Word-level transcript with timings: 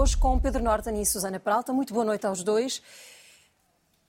Hoje 0.00 0.16
com 0.16 0.40
Pedro 0.40 0.62
Norton 0.62 0.92
e 0.92 1.04
Susana 1.04 1.38
Peralta. 1.38 1.74
Muito 1.74 1.92
boa 1.92 2.06
noite 2.06 2.26
aos 2.26 2.42
dois. 2.42 2.82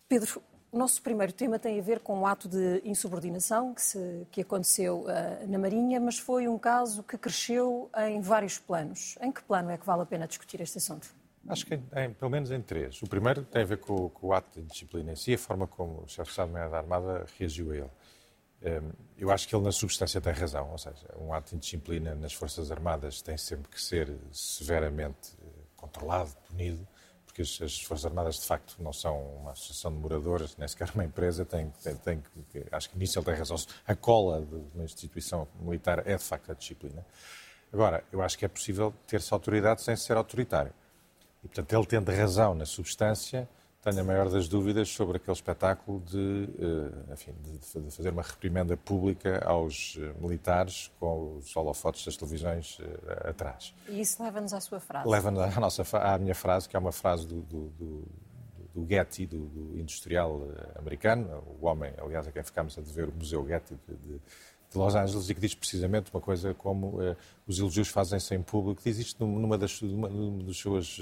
Pedro, 0.08 0.42
o 0.72 0.78
nosso 0.78 1.02
primeiro 1.02 1.34
tema 1.34 1.60
tem 1.60 1.78
a 1.78 1.84
ver 1.84 2.00
com 2.00 2.22
o 2.22 2.26
ato 2.26 2.48
de 2.48 2.82
insubordinação 2.86 3.74
que, 3.74 3.82
se, 3.82 4.26
que 4.32 4.40
aconteceu 4.40 5.02
uh, 5.02 5.46
na 5.50 5.60
Marinha, 5.60 6.00
mas 6.00 6.18
foi 6.18 6.48
um 6.48 6.58
caso 6.58 7.04
que 7.04 7.18
cresceu 7.18 7.90
em 8.08 8.22
vários 8.22 8.58
planos. 8.58 9.18
Em 9.20 9.34
que 9.34 9.44
plano 9.44 9.70
é 9.70 9.78
que 9.78 9.86
vale 9.86 10.04
a 10.04 10.06
pena 10.06 10.26
discutir 10.26 10.62
este 10.62 10.78
assunto? 10.78 11.14
Acho 11.50 11.66
que 11.66 11.74
em, 11.74 12.14
pelo 12.14 12.32
menos 12.32 12.52
em 12.52 12.62
três. 12.62 13.02
O 13.02 13.06
primeiro 13.06 13.44
tem 13.44 13.62
a 13.62 13.66
ver 13.66 13.80
com, 13.80 14.08
com 14.12 14.28
o 14.28 14.34
ato 14.34 14.62
de 14.62 14.68
disciplina 14.68 15.12
em 15.12 15.18
si, 15.18 15.34
a 15.34 15.38
forma 15.38 15.68
como 15.68 16.04
o 16.04 16.08
chefe 16.08 16.24
de 16.24 16.30
Estado 16.30 16.54
da 16.54 16.78
Armada 16.78 17.26
reagiu 17.38 17.70
a 17.70 17.76
ele. 17.76 17.90
Um, 18.64 18.92
eu 19.18 19.30
acho 19.30 19.46
que 19.46 19.54
ele, 19.54 19.66
na 19.66 19.72
substância, 19.74 20.22
tem 20.22 20.32
razão. 20.32 20.72
Ou 20.72 20.78
seja, 20.78 21.14
um 21.20 21.34
ato 21.34 21.50
de 21.50 21.56
indisciplina 21.58 22.16
nas 22.16 22.32
Forças 22.32 22.72
Armadas 22.72 23.22
tem 23.22 23.38
sempre 23.38 23.70
que 23.70 23.82
ser 23.82 24.10
severamente 24.32 25.36
controlado, 25.92 26.32
punido 26.48 26.88
porque 27.32 27.42
as, 27.42 27.62
as, 27.62 27.82
Forças 27.82 28.06
Armadas 28.06 28.36
de 28.36 28.46
facto 28.46 28.76
não 28.80 28.92
são 28.92 29.18
uma 29.38 29.52
associação 29.52 29.92
de 29.92 29.98
moradores, 29.98 30.56
nem 30.58 30.68
sequer 30.68 30.90
uma 30.94 31.06
empresa, 31.06 31.46
tem, 31.46 31.72
tem, 31.82 31.96
tem, 31.96 32.24
acho 32.72 32.90
que 32.90 32.98
nisso 32.98 33.18
ele 33.18 33.26
tem 33.26 33.36
razão. 33.36 33.56
A 33.88 33.96
cola 33.96 34.42
de 34.42 34.56
uma 34.76 34.84
instituição 34.84 35.48
militar 35.60 36.06
é 36.06 36.18
de 36.18 36.24
facto 36.24 36.52
a 36.52 36.54
disciplina. 36.54 37.06
Agora, 37.72 38.04
eu 38.12 38.22
acho 38.22 38.38
que 38.38 38.44
é 38.44 38.48
possível 38.50 38.94
ter-se 39.08 39.34
autoridade 39.34 39.82
sem 39.82 39.96
ser 39.96 40.18
autoritário. 40.18 40.74
E, 41.42 41.48
portanto, 41.48 41.74
ele 41.74 41.86
tendo 41.86 42.12
razão 42.12 42.54
na 42.54 42.66
substância, 42.66 43.48
tenho 43.82 44.00
a 44.00 44.04
maior 44.04 44.30
das 44.30 44.48
dúvidas 44.48 44.90
sobre 44.90 45.18
aquele 45.18 45.34
espetáculo 45.34 46.00
de, 46.02 46.50
eh, 46.60 47.14
enfim, 47.14 47.34
de, 47.42 47.92
fazer 47.92 48.12
uma 48.12 48.22
reprimenda 48.22 48.78
pública 48.78 49.44
aos 49.44 49.98
eh, 50.00 50.14
militares 50.20 50.92
com 51.00 51.38
os 51.38 51.56
holofotes 51.56 52.06
das 52.06 52.16
televisões 52.16 52.78
eh, 52.80 53.30
atrás. 53.30 53.74
E 53.90 54.00
isso 54.00 54.22
leva-nos 54.22 54.54
à 54.54 54.62
sua 54.62 54.80
frase. 54.80 55.10
Leva-nos 55.10 55.42
à, 55.42 55.60
nossa, 55.60 55.98
à 55.98 56.18
minha 56.20 56.36
frase, 56.36 56.70
que 56.70 56.76
é 56.76 56.80
uma 56.80 56.92
frase 56.92 57.26
do, 57.26 57.42
do, 57.42 57.70
do, 57.70 58.08
do 58.76 58.88
Getty, 58.88 59.26
do, 59.26 59.48
do, 59.48 59.80
industrial 59.80 60.48
americano, 60.78 61.44
o 61.60 61.66
homem, 61.66 61.92
aliás, 61.98 62.28
a 62.28 62.32
quem 62.32 62.44
ficámos 62.44 62.78
a 62.78 62.82
dever 62.82 63.10
o 63.10 63.14
Museu 63.14 63.48
Getty 63.48 63.80
de, 63.88 63.96
de, 63.96 64.14
de 64.70 64.78
Los 64.78 64.94
Angeles, 64.94 65.28
e 65.28 65.34
que 65.34 65.42
diz 65.42 65.56
precisamente 65.56 66.12
uma 66.14 66.22
coisa 66.22 66.54
como 66.54 67.00
os 67.48 67.58
elogios 67.58 67.88
fazem-se 67.88 68.36
em 68.36 68.44
público. 68.44 68.80
Diz 68.84 69.00
isto 69.00 69.26
numa 69.26 69.58
das, 69.58 69.82
numa, 69.82 70.08
numa 70.08 70.44
das 70.44 70.58
suas... 70.58 71.00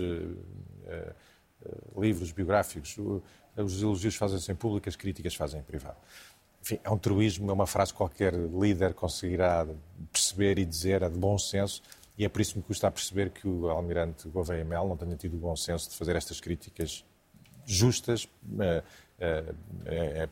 Eh, 0.88 1.14
livros 1.98 2.32
biográficos, 2.32 2.98
os 3.58 3.82
elogios 3.82 4.16
fazem-se 4.16 4.52
em 4.52 4.56
público, 4.56 4.88
as 4.88 4.96
críticas 4.96 5.36
fazem 5.36 5.60
em 5.60 5.64
privado. 5.64 5.98
Enfim, 6.62 6.80
é 6.84 6.90
um 6.90 6.98
truísmo, 6.98 7.50
é 7.50 7.54
uma 7.54 7.68
frase 7.68 7.92
que 7.92 7.98
qualquer 7.98 8.34
líder 8.34 8.94
conseguirá 8.94 9.66
perceber 10.12 10.60
e 10.60 10.66
dizer, 10.66 11.02
é 11.02 11.10
de 11.10 11.18
bom 11.18 11.38
senso, 11.38 11.82
e 12.18 12.26
é 12.26 12.30
por 12.30 12.42
isso 12.42 12.54
que 12.54 12.58
me 12.60 12.64
custa 12.64 12.88
a 12.88 12.92
perceber 12.92 13.30
que 13.30 13.48
o 13.48 13.70
almirante 13.70 14.28
Gouveia 14.28 14.66
Mel 14.66 14.88
não 14.88 14.98
tenha 14.98 15.16
tido 15.16 15.36
o 15.36 15.40
bom 15.40 15.56
senso 15.56 15.90
de 15.90 15.96
fazer 15.96 16.16
estas 16.16 16.42
críticas 16.42 17.06
justas, 17.66 18.28
eh, 18.60 18.84
eh, 19.20 20.28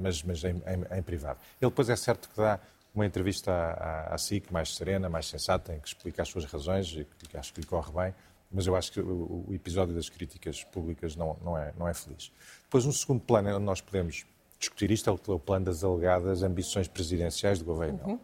mas, 0.00 0.22
mas 0.22 0.44
em, 0.44 1.02
privado. 1.02 1.38
Ele 1.60 1.70
depois 1.70 1.90
é 1.90 1.96
certo 1.96 2.28
que 2.30 2.36
dá 2.36 2.58
uma 2.94 3.04
entrevista 3.04 3.52
à, 3.52 4.14
à 4.14 4.18
SIC 4.18 4.50
mais 4.50 4.74
serena, 4.74 5.10
mais 5.10 5.26
sensata, 5.26 5.74
em 5.74 5.80
que 5.80 5.88
explica 5.88 6.22
as 6.22 6.28
suas 6.28 6.46
razões 6.46 6.90
e 6.92 7.04
que 7.28 7.36
acho 7.36 7.52
que 7.52 7.60
lhe 7.60 7.66
corre 7.66 7.92
bem 7.92 8.14
mas 8.50 8.66
eu 8.66 8.76
acho 8.76 8.92
que 8.92 9.00
o, 9.00 9.46
episódio 9.52 9.94
das 9.94 10.08
críticas 10.08 10.62
públicas 10.64 11.16
não, 11.16 11.36
não, 11.42 11.58
é, 11.58 11.72
não 11.76 11.88
é 11.88 11.94
feliz. 11.94 12.32
Depois, 12.62 12.84
um 12.84 12.92
segundo 12.92 13.20
plano 13.20 13.48
onde 13.56 13.64
nós 13.64 13.80
podemos 13.80 14.24
discutir 14.58 14.90
isto 14.90 15.10
é 15.10 15.12
o, 15.12 15.34
o 15.34 15.38
plano 15.38 15.66
das 15.66 15.82
alegadas 15.82 16.42
ambições 16.42 16.88
presidenciais 16.88 17.58
do 17.58 17.64
governo. 17.64 18.00
Uhum. 18.04 18.20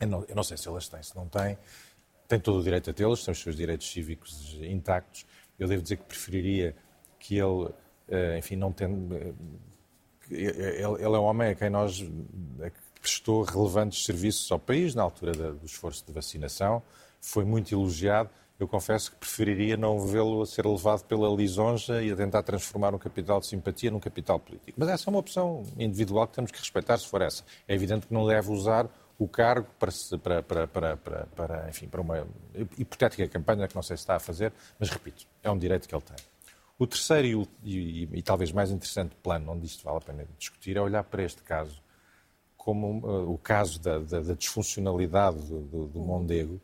Eu, 0.00 0.06
não, 0.06 0.24
eu 0.28 0.36
não 0.36 0.42
sei 0.42 0.56
se 0.56 0.68
elas 0.68 0.88
têm, 0.88 1.02
se 1.02 1.14
não 1.16 1.28
têm, 1.28 1.58
tem 2.26 2.38
todo 2.38 2.60
o 2.60 2.62
direito 2.62 2.90
a 2.90 2.92
tê-las, 2.92 3.24
têm 3.24 3.32
os 3.32 3.40
seus 3.40 3.56
direitos 3.56 3.90
cívicos 3.90 4.56
intactos. 4.62 5.26
Eu 5.58 5.66
devo 5.66 5.82
dizer 5.82 5.96
que 5.96 6.04
preferiria 6.04 6.76
que 7.18 7.36
ele, 7.36 7.70
eh, 8.08 8.38
enfim, 8.38 8.54
não 8.54 8.72
tendo. 8.72 9.14
Eh, 9.14 9.34
ele, 10.30 10.76
ele 10.76 11.02
é 11.02 11.08
um 11.18 11.24
homem 11.24 11.50
a 11.50 11.54
quem 11.54 11.68
nós 11.68 12.00
a 12.62 12.70
que 12.70 12.78
prestou 13.00 13.42
relevantes 13.42 14.04
serviços 14.04 14.50
ao 14.52 14.58
país 14.58 14.94
na 14.94 15.02
altura 15.02 15.32
do 15.52 15.66
esforço 15.66 16.04
de 16.06 16.12
vacinação, 16.12 16.82
foi 17.20 17.44
muito 17.44 17.74
elogiado 17.74 18.30
eu 18.58 18.66
confesso 18.66 19.12
que 19.12 19.18
preferiria 19.18 19.76
não 19.76 20.00
vê-lo 20.00 20.42
a 20.42 20.46
ser 20.46 20.66
levado 20.66 21.04
pela 21.04 21.28
lisonja 21.28 22.02
e 22.02 22.10
a 22.10 22.16
tentar 22.16 22.42
transformar 22.42 22.94
um 22.94 22.98
capital 22.98 23.38
de 23.38 23.46
simpatia 23.46 23.90
num 23.90 24.00
capital 24.00 24.40
político. 24.40 24.72
Mas 24.76 24.88
essa 24.88 25.08
é 25.08 25.10
uma 25.10 25.20
opção 25.20 25.62
individual 25.78 26.26
que 26.26 26.34
temos 26.34 26.50
que 26.50 26.58
respeitar, 26.58 26.98
se 26.98 27.06
for 27.06 27.22
essa. 27.22 27.44
É 27.68 27.74
evidente 27.74 28.08
que 28.08 28.12
não 28.12 28.26
deve 28.26 28.50
usar 28.50 28.90
o 29.16 29.28
cargo 29.28 29.68
para, 29.78 30.42
para, 30.42 30.66
para, 30.66 30.96
para, 30.96 31.26
para, 31.26 31.68
enfim, 31.68 31.88
para 31.88 32.00
uma 32.00 32.26
hipotética 32.76 33.28
campanha 33.28 33.68
que 33.68 33.74
não 33.74 33.82
sei 33.82 33.96
se 33.96 34.02
está 34.02 34.16
a 34.16 34.20
fazer, 34.20 34.52
mas 34.78 34.90
repito, 34.90 35.26
é 35.42 35.50
um 35.50 35.58
direito 35.58 35.88
que 35.88 35.94
ele 35.94 36.02
tem. 36.02 36.16
O 36.78 36.86
terceiro 36.86 37.48
e, 37.64 38.02
e, 38.04 38.08
e 38.18 38.22
talvez 38.22 38.52
mais 38.52 38.70
interessante 38.70 39.14
plano 39.16 39.52
onde 39.52 39.66
isto 39.66 39.84
vale 39.84 39.98
a 39.98 40.00
pena 40.00 40.26
discutir 40.38 40.76
é 40.76 40.80
olhar 40.80 41.02
para 41.02 41.22
este 41.22 41.42
caso 41.42 41.82
como 42.56 43.00
uh, 43.06 43.32
o 43.32 43.38
caso 43.38 43.80
da, 43.80 43.98
da, 43.98 44.20
da 44.20 44.34
disfuncionalidade 44.34 45.38
do, 45.38 45.60
do, 45.62 45.86
do 45.86 46.00
Mondego, 46.00 46.60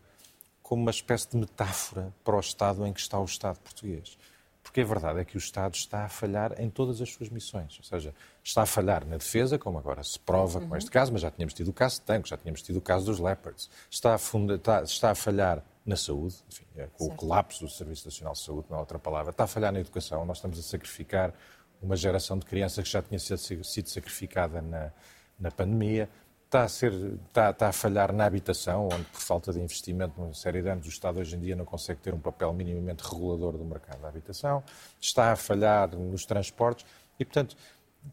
como 0.65 0.81
uma 0.81 0.91
espécie 0.91 1.29
de 1.29 1.37
metáfora 1.37 2.11
para 2.25 2.37
o 2.37 2.41
estado 2.41 2.87
em 2.87 2.93
que 2.93 2.99
está 2.99 3.21
o 3.21 3.25
Estado 3.27 3.59
português. 3.61 4.17
Porque 4.63 4.81
a 4.81 4.85
verdade 4.85 5.21
é 5.21 5.25
que 5.25 5.37
o 5.37 5.39
Estado 5.39 5.75
está 5.75 6.07
a 6.07 6.09
falhar 6.09 6.59
em 6.59 6.71
todas 6.71 7.03
as 7.03 7.11
suas 7.11 7.29
missões. 7.29 7.77
Ou 7.79 7.85
seja, 7.85 8.15
está 8.43 8.63
a 8.63 8.67
falhar 8.67 9.05
na 9.05 9.19
defesa, 9.19 9.59
como 9.59 9.79
agora 9.79 10.03
se 10.03 10.19
prova 10.19 10.59
uhum. 10.59 10.71
com 10.71 10.77
este 10.77 10.91
caso, 10.91 11.13
mas 11.13 11.21
já 11.21 11.31
tínhamos 11.31 11.53
tido 11.53 11.69
o 11.69 11.73
caso 11.73 11.97
de 11.97 12.07
Tanco, 12.07 12.27
já 12.27 12.39
tínhamos 12.39 12.63
tido 12.63 12.79
o 12.79 12.81
caso 12.81 13.05
dos 13.05 13.21
Leopards. 13.21 13.69
Está 13.91 14.15
a, 14.15 14.19
funda, 14.19 14.55
está, 14.55 14.83
está 14.83 15.11
a 15.11 15.15
falhar 15.15 15.63
na 15.85 15.97
saúde, 15.97 16.37
enfim, 16.51 16.65
é, 16.77 16.87
com 16.87 17.05
certo. 17.05 17.13
o 17.13 17.15
colapso 17.15 17.65
do 17.67 17.71
Serviço 17.71 18.07
Nacional 18.07 18.33
de 18.33 18.41
Saúde, 18.41 18.67
não 18.71 18.79
há 18.79 18.81
outra 18.81 18.99
palavra. 18.99 19.33
Está 19.33 19.45
a 19.45 19.47
falhar 19.47 19.71
na 19.71 19.81
educação. 19.81 20.25
Nós 20.25 20.39
estamos 20.39 20.59
a 20.59 20.63
sacrificar 20.63 21.35
uma 21.83 21.95
geração 21.95 22.39
de 22.39 22.47
crianças 22.47 22.83
que 22.83 22.91
já 22.91 23.03
tinha 23.03 23.19
sido 23.19 23.87
sacrificada 23.87 24.63
na, 24.63 24.91
na 25.39 25.51
pandemia 25.51 26.09
está 26.55 26.63
a, 26.63 26.69
ser, 26.69 26.93
está, 27.27 27.51
está, 27.51 27.69
a 27.69 27.73
falhar 27.73 28.13
na 28.13 28.25
habitação, 28.25 28.87
onde, 28.87 29.03
por 29.05 29.21
falta 29.21 29.53
de 29.53 29.59
investimento 29.59 30.21
numa 30.21 30.33
série 30.35 30.63
de 30.63 30.69
anos, 30.69 30.87
o 30.87 30.89
Estado 30.89 31.19
hoje 31.19 31.35
em 31.35 31.41
dia 31.41 31.57
não 31.57 31.65
consegue 31.65 32.01
ter 32.01 32.15
um 32.15 32.21
papel 32.21 32.53
minimamente 32.53 33.03
regulador 33.03 33.59
do 33.59 33.65
mercado 33.65 34.01
da 34.01 34.09
habitação, 34.09 34.63
está 35.01 35.33
a 35.33 35.37
falhar 35.37 35.97
nos 35.97 36.25
transportes 36.25 36.87
e, 37.19 37.25
portanto, 37.25 37.57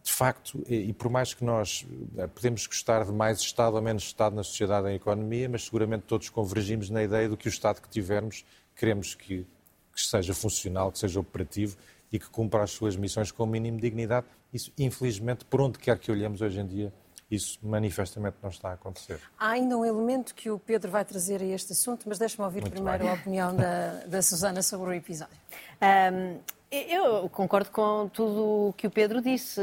de 0.02 0.12
facto, 0.12 0.64
e 0.68 0.92
por 0.94 1.12
mais 1.12 1.34
que 1.34 1.44
nós 1.44 1.86
eh, 2.18 2.26
podemos 2.28 2.66
gostar 2.66 3.06
de 3.06 3.12
mais 3.12 3.40
Estado 3.42 3.76
ou 3.76 3.82
menos 3.82 4.04
Estado 4.04 4.36
na 4.36 4.44
sociedade 4.44 4.88
e 4.88 4.90
na 4.90 4.96
economia, 4.96 5.48
mas 5.50 5.66
seguramente 5.66 6.04
todos 6.04 6.30
convergimos 6.30 6.90
na 6.90 7.04
ideia 7.04 7.30
do 7.30 7.38
que 7.38 7.48
o 7.48 7.50
Estado 7.50 7.82
que 7.82 7.90
tivermos 7.90 8.46
queremos 8.76 9.14
que, 9.14 9.46
que 9.94 10.02
seja 10.02 10.34
funcional, 10.34 10.92
que 10.92 10.98
seja 10.98 11.20
operativo 11.20 11.78
e 12.12 12.18
que 12.18 12.30
cumpra 12.30 12.64
as 12.64 12.72
suas 12.72 12.96
missões 12.96 13.32
com 13.32 13.44
o 13.44 13.48
mínimo 13.48 13.78
de 13.78 13.84
dignidade. 13.84 14.26
Isso, 14.52 14.72
infelizmente, 14.80 15.46
por 15.46 15.62
onde 15.62 15.78
quer 15.78 16.00
que 16.00 16.10
olhemos 16.10 16.42
hoje 16.42 16.60
em 16.60 16.66
dia, 16.66 16.94
isso 17.32 17.58
manifestamente 17.64 18.36
não 18.44 18.50
está 18.50 18.70
a 18.70 18.74
acontecer. 18.74 19.20
Há 19.40 19.52
ainda 19.52 19.78
um 19.78 19.86
elemento 19.86 20.36
que 20.36 20.52
o 20.52 20.60
Pedro 20.60 20.92
vai 20.92 21.06
trazer 21.06 21.42
a 21.42 21.46
este 21.46 21.72
assunto, 21.72 22.04
mas 22.08 22.20
deixe-me 22.20 22.44
ouvir 22.44 22.62
Muito 22.62 22.74
primeiro 22.74 23.06
bem. 23.06 23.10
a 23.10 23.14
opinião 23.14 23.56
da, 23.56 24.04
da 24.06 24.22
Susana 24.22 24.62
sobre 24.62 24.90
o 24.90 24.94
episódio. 24.94 25.38
Um, 25.82 26.40
eu 26.72 27.28
concordo 27.30 27.70
com 27.70 28.08
tudo 28.08 28.70
o 28.70 28.74
que 28.74 28.88
o 28.88 28.90
Pedro 28.90 29.22
disse. 29.22 29.62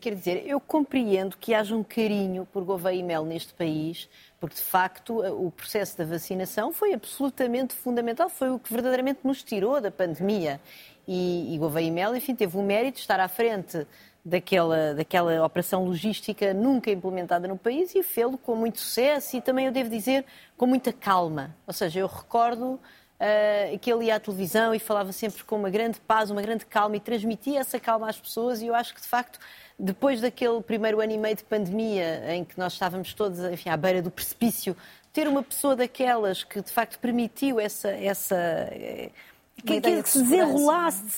Quer 0.00 0.16
dizer, 0.16 0.44
eu 0.46 0.58
compreendo 0.58 1.36
que 1.36 1.54
haja 1.54 1.76
um 1.76 1.84
carinho 1.84 2.44
por 2.44 2.64
Gouveia 2.64 2.96
e 2.96 3.04
Mel 3.04 3.24
neste 3.24 3.54
país, 3.54 4.08
porque 4.40 4.56
de 4.56 4.62
facto 4.62 5.20
o 5.20 5.50
processo 5.52 5.96
da 5.96 6.04
vacinação 6.04 6.72
foi 6.72 6.92
absolutamente 6.92 7.72
fundamental, 7.72 8.28
foi 8.28 8.50
o 8.50 8.58
que 8.58 8.72
verdadeiramente 8.72 9.20
nos 9.22 9.44
tirou 9.44 9.80
da 9.80 9.92
pandemia. 9.92 10.60
E, 11.06 11.54
e 11.54 11.58
Gouveia 11.58 11.86
e 11.86 11.90
Mel, 11.90 12.16
enfim, 12.16 12.34
teve 12.34 12.56
o 12.56 12.62
mérito 12.62 12.96
de 12.96 13.00
estar 13.00 13.20
à 13.20 13.28
frente 13.28 13.86
daquela, 14.24 14.94
daquela 14.94 15.44
operação 15.44 15.84
logística 15.84 16.52
nunca 16.52 16.90
implementada 16.90 17.48
no 17.48 17.56
país 17.56 17.94
e 17.94 18.02
fê-lo 18.02 18.36
com 18.36 18.54
muito 18.54 18.78
sucesso 18.78 19.36
e 19.36 19.40
também, 19.40 19.66
eu 19.66 19.72
devo 19.72 19.88
dizer, 19.88 20.24
com 20.56 20.66
muita 20.66 20.92
calma. 20.92 21.56
Ou 21.66 21.72
seja, 21.72 22.00
eu 22.00 22.06
recordo 22.06 22.74
uh, 22.74 23.78
que 23.78 23.90
ele 23.90 24.06
ia 24.06 24.16
à 24.16 24.20
televisão 24.20 24.74
e 24.74 24.78
falava 24.78 25.12
sempre 25.12 25.42
com 25.44 25.56
uma 25.56 25.70
grande 25.70 26.00
paz, 26.00 26.30
uma 26.30 26.42
grande 26.42 26.66
calma 26.66 26.96
e 26.96 27.00
transmitia 27.00 27.60
essa 27.60 27.80
calma 27.80 28.08
às 28.08 28.20
pessoas 28.20 28.60
e 28.60 28.66
eu 28.66 28.74
acho 28.74 28.94
que, 28.94 29.00
de 29.00 29.08
facto, 29.08 29.38
depois 29.78 30.20
daquele 30.20 30.60
primeiro 30.62 31.00
ano 31.00 31.12
e 31.12 31.18
meio 31.18 31.36
de 31.36 31.44
pandemia 31.44 32.34
em 32.34 32.44
que 32.44 32.58
nós 32.58 32.74
estávamos 32.74 33.14
todos, 33.14 33.40
enfim, 33.40 33.70
à 33.70 33.76
beira 33.76 34.02
do 34.02 34.10
precipício, 34.10 34.76
ter 35.12 35.26
uma 35.26 35.42
pessoa 35.42 35.74
daquelas 35.74 36.44
que, 36.44 36.60
de 36.60 36.70
facto, 36.70 36.98
permitiu 36.98 37.58
essa... 37.58 37.88
essa 37.90 38.36
que, 39.62 39.80
que 39.80 40.08
se 40.08 40.22
desenrolasse 40.22 41.04
de 41.04 41.12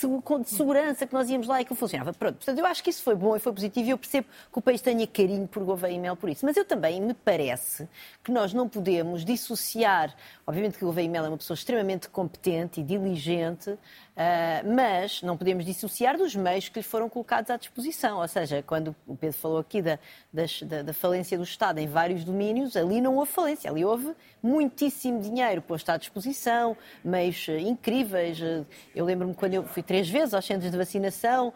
segurança, 0.48 1.06
que 1.06 1.12
nós 1.12 1.28
íamos 1.28 1.46
lá 1.46 1.60
e 1.60 1.64
que 1.64 1.74
funcionava. 1.74 2.12
Pronto, 2.12 2.36
portanto, 2.36 2.58
eu 2.58 2.66
acho 2.66 2.82
que 2.82 2.90
isso 2.90 3.02
foi 3.02 3.14
bom 3.14 3.36
e 3.36 3.40
foi 3.40 3.52
positivo 3.52 3.86
e 3.86 3.90
eu 3.90 3.98
percebo 3.98 4.26
que 4.52 4.58
o 4.58 4.62
país 4.62 4.80
tenha 4.80 5.06
carinho 5.06 5.46
por 5.46 5.62
Gouveia 5.64 5.94
e 5.94 5.98
Mel 5.98 6.16
por 6.16 6.28
isso. 6.28 6.44
Mas 6.44 6.56
eu 6.56 6.64
também 6.64 7.00
me 7.00 7.14
parece 7.14 7.88
que 8.22 8.30
nós 8.30 8.52
não 8.52 8.68
podemos 8.68 9.24
dissociar, 9.24 10.14
obviamente 10.46 10.78
que 10.78 10.84
Gouveia 10.84 11.06
e 11.06 11.08
Mel 11.08 11.24
é 11.24 11.28
uma 11.28 11.38
pessoa 11.38 11.54
extremamente 11.54 12.08
competente 12.08 12.80
e 12.80 12.84
diligente, 12.84 13.78
Uh, 14.12 14.74
mas 14.74 15.22
não 15.22 15.38
podemos 15.38 15.64
dissociar 15.64 16.18
dos 16.18 16.36
meios 16.36 16.68
que 16.68 16.78
lhe 16.78 16.82
foram 16.82 17.08
colocados 17.08 17.50
à 17.50 17.56
disposição. 17.56 18.18
Ou 18.18 18.28
seja, 18.28 18.62
quando 18.62 18.94
o 19.06 19.16
Pedro 19.16 19.38
falou 19.38 19.58
aqui 19.58 19.80
da, 19.80 19.98
da, 20.30 20.82
da, 20.82 20.92
falência 20.92 21.38
do 21.38 21.44
Estado 21.44 21.78
em 21.78 21.86
vários 21.86 22.22
domínios, 22.22 22.76
ali 22.76 23.00
não 23.00 23.16
houve 23.16 23.32
falência, 23.32 23.70
ali 23.70 23.82
houve 23.82 24.14
muitíssimo 24.42 25.18
dinheiro 25.18 25.62
posto 25.62 25.88
à 25.88 25.96
disposição, 25.96 26.76
meios 27.02 27.48
incríveis 27.48 28.31
digitais. 28.36 28.66
Eu 28.94 29.04
lembro-me 29.04 29.34
quando 29.34 29.54
eu 29.54 29.62
fui 29.64 29.82
três 29.82 30.08
vezes 30.08 30.34
aos 30.34 30.44
centros 30.44 30.70
de 30.70 30.76
vacinação, 30.76 31.52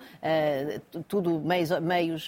tudo 1.08 1.40
meios, 1.40 1.70
meios 1.80 2.26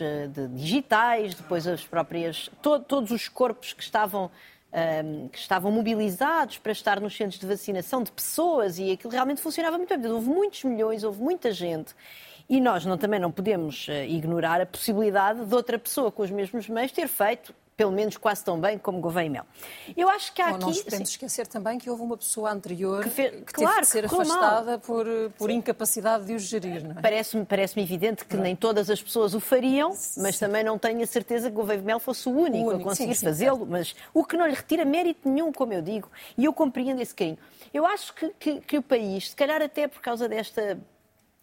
digitais, 0.54 1.34
depois 1.34 1.66
as 1.66 1.84
próprias. 1.86 2.50
To, 2.62 2.80
todos 2.80 3.10
os 3.10 3.28
corpos 3.28 3.72
que 3.72 3.82
estavam 3.82 4.30
um, 4.70 5.28
que 5.28 5.38
estavam 5.38 5.72
mobilizados 5.72 6.58
para 6.58 6.72
estar 6.72 7.00
nos 7.00 7.16
centros 7.16 7.40
de 7.40 7.46
vacinação 7.46 8.02
de 8.02 8.12
pessoas 8.12 8.78
e 8.78 8.92
aquilo 8.92 9.12
realmente 9.12 9.40
funcionava 9.40 9.78
muito 9.78 9.96
bem. 9.96 10.10
Houve 10.10 10.28
muitos 10.28 10.64
milhões, 10.64 11.04
houve 11.04 11.20
muita 11.20 11.52
gente. 11.52 11.94
E 12.48 12.60
nós 12.60 12.84
não, 12.84 12.96
também 12.96 13.20
não 13.20 13.30
podemos 13.30 13.86
ignorar 14.08 14.60
a 14.60 14.66
possibilidade 14.66 15.44
de 15.44 15.54
outra 15.54 15.78
pessoa 15.78 16.10
com 16.10 16.22
os 16.22 16.30
mesmos 16.30 16.68
meios 16.68 16.92
ter 16.92 17.06
feito 17.06 17.54
pelo 17.78 17.92
menos 17.92 18.16
quase 18.16 18.44
tão 18.44 18.60
bem 18.60 18.76
como 18.76 19.00
Gouveia 19.00 19.26
e 19.26 19.30
Mel. 19.30 19.46
Eu 19.96 20.10
acho 20.10 20.32
que 20.32 20.42
há 20.42 20.48
Bom, 20.48 20.56
aqui... 20.56 20.64
Não 20.64 20.72
podemos 20.72 20.92
assim, 20.94 21.02
esquecer 21.04 21.46
também 21.46 21.78
que 21.78 21.88
houve 21.88 22.02
uma 22.02 22.16
pessoa 22.16 22.50
anterior 22.50 23.04
que, 23.04 23.10
fez, 23.10 23.30
que 23.30 23.52
claro, 23.52 23.74
teve 23.76 23.82
de 23.82 23.86
ser 23.86 24.04
afastada 24.06 24.78
por, 24.80 25.06
por 25.38 25.48
incapacidade 25.48 26.24
de 26.24 26.34
os 26.34 26.42
gerir, 26.42 26.82
não 26.82 26.98
é? 26.98 27.00
Parece-me 27.00 27.46
parece 27.46 27.78
evidente 27.78 28.24
que 28.24 28.36
nem 28.36 28.56
todas 28.56 28.90
as 28.90 29.00
pessoas 29.00 29.32
o 29.32 29.38
fariam, 29.38 29.90
mas 30.16 30.34
sim. 30.34 30.44
também 30.44 30.64
não 30.64 30.76
tenho 30.76 31.00
a 31.04 31.06
certeza 31.06 31.48
que 31.48 31.54
Gouveia 31.54 31.78
e 31.78 31.82
Mel 31.82 32.00
fosse 32.00 32.28
o 32.28 32.32
único, 32.32 32.64
o 32.64 32.68
único 32.70 32.80
a 32.80 32.90
conseguir 32.90 33.14
fazê-lo, 33.14 33.64
mas 33.64 33.94
o 34.12 34.24
que 34.24 34.36
não 34.36 34.48
lhe 34.48 34.54
retira 34.54 34.84
mérito 34.84 35.28
nenhum, 35.28 35.52
como 35.52 35.72
eu 35.72 35.80
digo, 35.80 36.10
e 36.36 36.46
eu 36.46 36.52
compreendo 36.52 37.00
esse 37.00 37.14
carinho. 37.14 37.38
Eu 37.72 37.86
acho 37.86 38.12
que, 38.12 38.30
que, 38.40 38.60
que 38.60 38.78
o 38.78 38.82
país, 38.82 39.30
se 39.30 39.36
calhar 39.36 39.62
até 39.62 39.86
por 39.86 40.00
causa 40.00 40.28
desta 40.28 40.76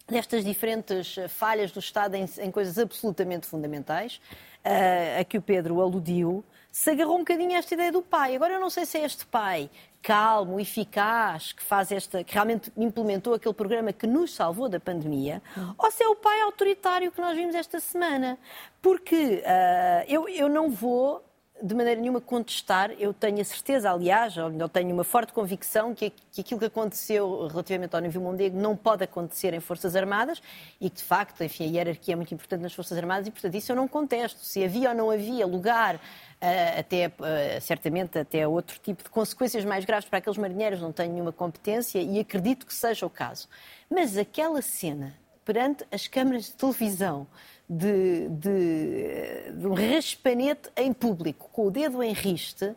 destas 0.08 0.44
diferentes 0.44 1.16
falhas 1.28 1.72
do 1.72 1.80
Estado 1.80 2.14
em, 2.14 2.28
em 2.38 2.50
coisas 2.50 2.78
absolutamente 2.78 3.46
fundamentais, 3.46 4.20
uh, 4.66 5.20
a 5.20 5.24
que 5.24 5.38
o 5.38 5.42
Pedro 5.42 5.80
aludiu, 5.80 6.44
se 6.70 6.90
agarrou 6.90 7.14
um 7.16 7.20
bocadinho 7.20 7.52
a 7.52 7.58
esta 7.58 7.74
ideia 7.74 7.92
do 7.92 8.02
pai. 8.02 8.36
Agora 8.36 8.54
eu 8.54 8.60
não 8.60 8.68
sei 8.68 8.84
se 8.84 8.98
é 8.98 9.04
este 9.04 9.24
pai 9.26 9.70
calmo, 10.06 10.60
eficaz, 10.60 11.50
que 11.50 11.62
faz 11.64 11.90
esta, 11.90 12.22
que 12.22 12.32
realmente 12.32 12.70
implementou 12.76 13.34
aquele 13.34 13.54
programa 13.54 13.92
que 13.92 14.06
nos 14.06 14.32
salvou 14.32 14.68
da 14.68 14.78
pandemia, 14.78 15.42
ou 15.76 15.90
se 15.90 16.00
é 16.00 16.06
o 16.06 16.14
pai 16.14 16.42
autoritário 16.42 17.10
que 17.10 17.20
nós 17.20 17.36
vimos 17.36 17.56
esta 17.56 17.80
semana. 17.80 18.38
Porque 18.80 19.42
uh, 19.42 20.04
eu, 20.06 20.28
eu 20.28 20.48
não 20.48 20.70
vou 20.70 21.25
de 21.62 21.74
maneira 21.74 22.00
nenhuma 22.00 22.20
contestar. 22.20 22.90
Eu 22.98 23.12
tenho 23.14 23.40
a 23.40 23.44
certeza, 23.44 23.90
aliás, 23.90 24.36
eu 24.36 24.68
tenho 24.68 24.92
uma 24.92 25.04
forte 25.04 25.32
convicção 25.32 25.94
que, 25.94 26.10
que 26.30 26.40
aquilo 26.40 26.60
que 26.60 26.66
aconteceu 26.66 27.46
relativamente 27.46 27.94
ao 27.94 28.00
nível 28.00 28.20
Mondego 28.20 28.58
não 28.58 28.76
pode 28.76 29.04
acontecer 29.04 29.54
em 29.54 29.60
Forças 29.60 29.96
Armadas 29.96 30.42
e 30.80 30.90
que, 30.90 30.96
de 30.96 31.04
facto, 31.04 31.42
enfim, 31.42 31.64
a 31.64 31.66
hierarquia 31.68 32.14
é 32.14 32.16
muito 32.16 32.32
importante 32.34 32.60
nas 32.60 32.74
Forças 32.74 32.96
Armadas 32.98 33.26
e, 33.26 33.30
portanto, 33.30 33.54
isso 33.54 33.72
eu 33.72 33.76
não 33.76 33.88
contesto. 33.88 34.40
Se 34.40 34.62
havia 34.64 34.90
ou 34.90 34.94
não 34.94 35.10
havia 35.10 35.46
lugar 35.46 36.00
Uh, 36.36 36.80
até, 36.80 37.06
uh, 37.06 37.60
certamente 37.62 38.18
até 38.18 38.46
outro 38.46 38.78
tipo 38.78 39.02
de 39.02 39.08
consequências 39.08 39.64
mais 39.64 39.86
graves 39.86 40.06
para 40.06 40.18
aqueles 40.18 40.36
marinheiros, 40.36 40.82
não 40.82 40.92
tenho 40.92 41.10
nenhuma 41.10 41.32
competência 41.32 41.98
e 41.98 42.20
acredito 42.20 42.66
que 42.66 42.74
seja 42.74 43.06
o 43.06 43.10
caso. 43.10 43.48
Mas 43.88 44.18
aquela 44.18 44.60
cena 44.60 45.14
perante 45.46 45.86
as 45.92 46.08
câmaras 46.08 46.46
de 46.46 46.52
televisão, 46.54 47.26
de, 47.68 48.28
de, 48.28 49.52
de 49.52 49.66
um 49.66 49.74
raspanete 49.74 50.70
em 50.76 50.92
público, 50.92 51.48
com 51.52 51.66
o 51.66 51.70
dedo 51.70 52.02
em 52.02 52.12
riste, 52.12 52.74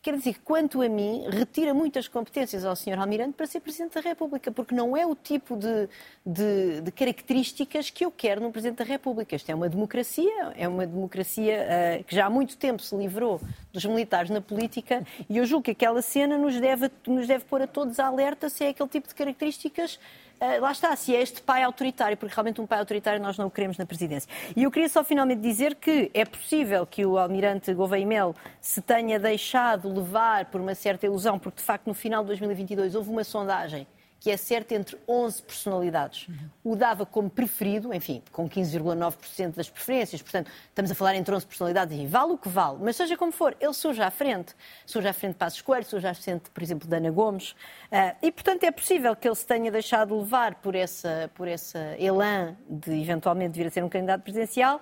quer 0.00 0.16
dizer 0.16 0.34
que, 0.34 0.40
quanto 0.40 0.80
a 0.80 0.88
mim, 0.88 1.24
retira 1.28 1.74
muitas 1.74 2.08
competências 2.08 2.64
ao 2.64 2.74
Sr. 2.74 2.98
Almirante 2.98 3.34
para 3.34 3.46
ser 3.46 3.60
Presidente 3.60 3.94
da 3.94 4.00
República, 4.00 4.50
porque 4.50 4.74
não 4.74 4.96
é 4.96 5.06
o 5.06 5.14
tipo 5.14 5.56
de, 5.56 5.88
de, 6.24 6.80
de, 6.80 6.90
características 6.90 7.90
que 7.90 8.04
eu 8.04 8.10
quero 8.10 8.40
no 8.40 8.50
Presidente 8.50 8.78
da 8.78 8.84
República. 8.84 9.36
Isto 9.36 9.50
é 9.50 9.54
uma 9.54 9.68
democracia, 9.68 10.52
é 10.56 10.66
uma 10.66 10.86
democracia 10.86 12.00
uh, 12.00 12.04
que 12.04 12.14
já 12.14 12.26
há 12.26 12.30
muito 12.30 12.56
tempo 12.56 12.82
se 12.82 12.96
livrou 12.96 13.40
dos 13.72 13.84
militares 13.84 14.30
na 14.30 14.40
política 14.40 15.06
e 15.28 15.36
eu 15.36 15.44
julgo 15.44 15.64
que 15.64 15.72
aquela 15.72 16.00
cena 16.00 16.38
nos 16.38 16.58
deve, 16.58 16.90
nos 17.06 17.26
deve 17.26 17.44
pôr 17.44 17.62
a 17.62 17.66
todos 17.66 17.98
a 17.98 18.06
alerta 18.06 18.48
se 18.48 18.64
é 18.64 18.68
aquele 18.68 18.88
tipo 18.88 19.08
de 19.08 19.14
características 19.14 19.98
Uh, 20.40 20.60
lá 20.60 20.70
está, 20.70 20.94
se 20.94 21.16
é 21.16 21.20
este 21.20 21.42
pai 21.42 21.64
autoritário, 21.64 22.16
porque 22.16 22.32
realmente 22.32 22.60
um 22.60 22.66
pai 22.66 22.78
autoritário 22.78 23.20
nós 23.20 23.36
não 23.36 23.48
o 23.48 23.50
queremos 23.50 23.76
na 23.76 23.84
presidência. 23.84 24.30
E 24.54 24.62
eu 24.62 24.70
queria 24.70 24.88
só 24.88 25.02
finalmente 25.02 25.40
dizer 25.40 25.74
que 25.74 26.10
é 26.14 26.24
possível 26.24 26.86
que 26.86 27.04
o 27.04 27.18
almirante 27.18 27.74
Gouveia 27.74 28.06
Mel 28.06 28.36
se 28.60 28.80
tenha 28.80 29.18
deixado 29.18 29.92
levar 29.92 30.44
por 30.44 30.60
uma 30.60 30.76
certa 30.76 31.06
ilusão, 31.06 31.40
porque 31.40 31.58
de 31.58 31.64
facto 31.64 31.88
no 31.88 31.94
final 31.94 32.22
de 32.22 32.28
2022 32.28 32.94
houve 32.94 33.10
uma 33.10 33.24
sondagem 33.24 33.86
que 34.20 34.30
é 34.30 34.36
certo 34.36 34.72
entre 34.72 34.98
11 35.06 35.42
personalidades. 35.42 36.26
O 36.64 36.74
dava 36.74 37.06
como 37.06 37.30
preferido, 37.30 37.94
enfim, 37.94 38.22
com 38.32 38.48
15,9% 38.48 39.54
das 39.54 39.70
preferências, 39.70 40.20
portanto, 40.20 40.50
estamos 40.68 40.90
a 40.90 40.94
falar 40.94 41.14
entre 41.14 41.34
11 41.34 41.46
personalidades 41.46 41.98
e 41.98 42.06
vale 42.06 42.32
o 42.32 42.38
que 42.38 42.48
vale, 42.48 42.78
mas 42.80 42.96
seja 42.96 43.16
como 43.16 43.30
for, 43.30 43.56
ele 43.60 43.72
surge 43.72 44.02
à 44.02 44.10
frente. 44.10 44.54
Surge 44.84 45.06
à 45.06 45.12
frente 45.12 45.34
de 45.34 45.38
Passos 45.38 45.62
Coelho, 45.62 45.84
surge 45.84 46.06
à 46.06 46.14
frente, 46.14 46.50
por 46.50 46.62
exemplo, 46.62 46.88
de 46.88 46.96
Ana 46.96 47.10
Gomes, 47.10 47.52
uh, 47.52 48.16
e, 48.20 48.32
portanto, 48.32 48.64
é 48.64 48.70
possível 48.70 49.14
que 49.14 49.28
ele 49.28 49.36
se 49.36 49.46
tenha 49.46 49.70
deixado 49.70 50.18
levar 50.18 50.56
por 50.56 50.74
essa, 50.74 51.30
por 51.34 51.46
essa 51.46 51.78
elan 51.98 52.56
de 52.68 53.00
eventualmente 53.00 53.56
vir 53.56 53.68
a 53.68 53.70
ser 53.70 53.84
um 53.84 53.88
candidato 53.88 54.22
presidencial, 54.22 54.80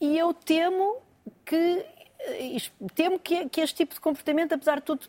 e 0.00 0.16
eu 0.16 0.32
temo 0.32 0.98
que, 1.44 1.84
eh, 2.20 2.56
temo 2.94 3.18
que, 3.18 3.48
que 3.48 3.60
este 3.60 3.76
tipo 3.76 3.94
de 3.94 4.00
comportamento, 4.00 4.54
apesar 4.54 4.76
de 4.76 4.82
tudo, 4.82 5.06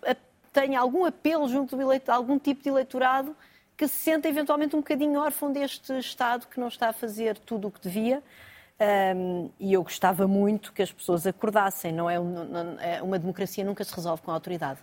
tenha 0.52 0.80
algum 0.80 1.06
apelo 1.06 1.48
junto 1.48 1.76
do 1.76 1.82
eleito, 1.82 2.12
algum 2.12 2.38
tipo 2.40 2.64
de 2.64 2.70
eleitorado 2.70 3.36
que 3.80 3.88
se 3.88 3.96
sente 3.96 4.28
eventualmente 4.28 4.76
um 4.76 4.80
bocadinho 4.80 5.22
órfão 5.22 5.54
deste 5.54 5.98
Estado 6.00 6.48
que 6.48 6.60
não 6.60 6.68
está 6.68 6.90
a 6.90 6.94
fazer 6.94 7.38
tudo 7.38 7.70
o 7.70 7.72
que 7.72 7.80
devia. 7.80 8.22
Um, 9.16 9.50
e 9.58 9.72
eu 9.72 9.82
gostava 9.82 10.28
muito 10.28 10.74
que 10.74 10.82
as 10.82 10.92
pessoas 10.92 11.26
acordassem. 11.26 11.94
Não 11.94 12.10
é, 12.10 12.16
é, 12.82 13.02
uma 13.02 13.18
democracia 13.18 13.64
nunca 13.64 13.82
se 13.86 13.96
resolve 13.96 14.22
com 14.22 14.32
a 14.32 14.34
autoridade. 14.34 14.82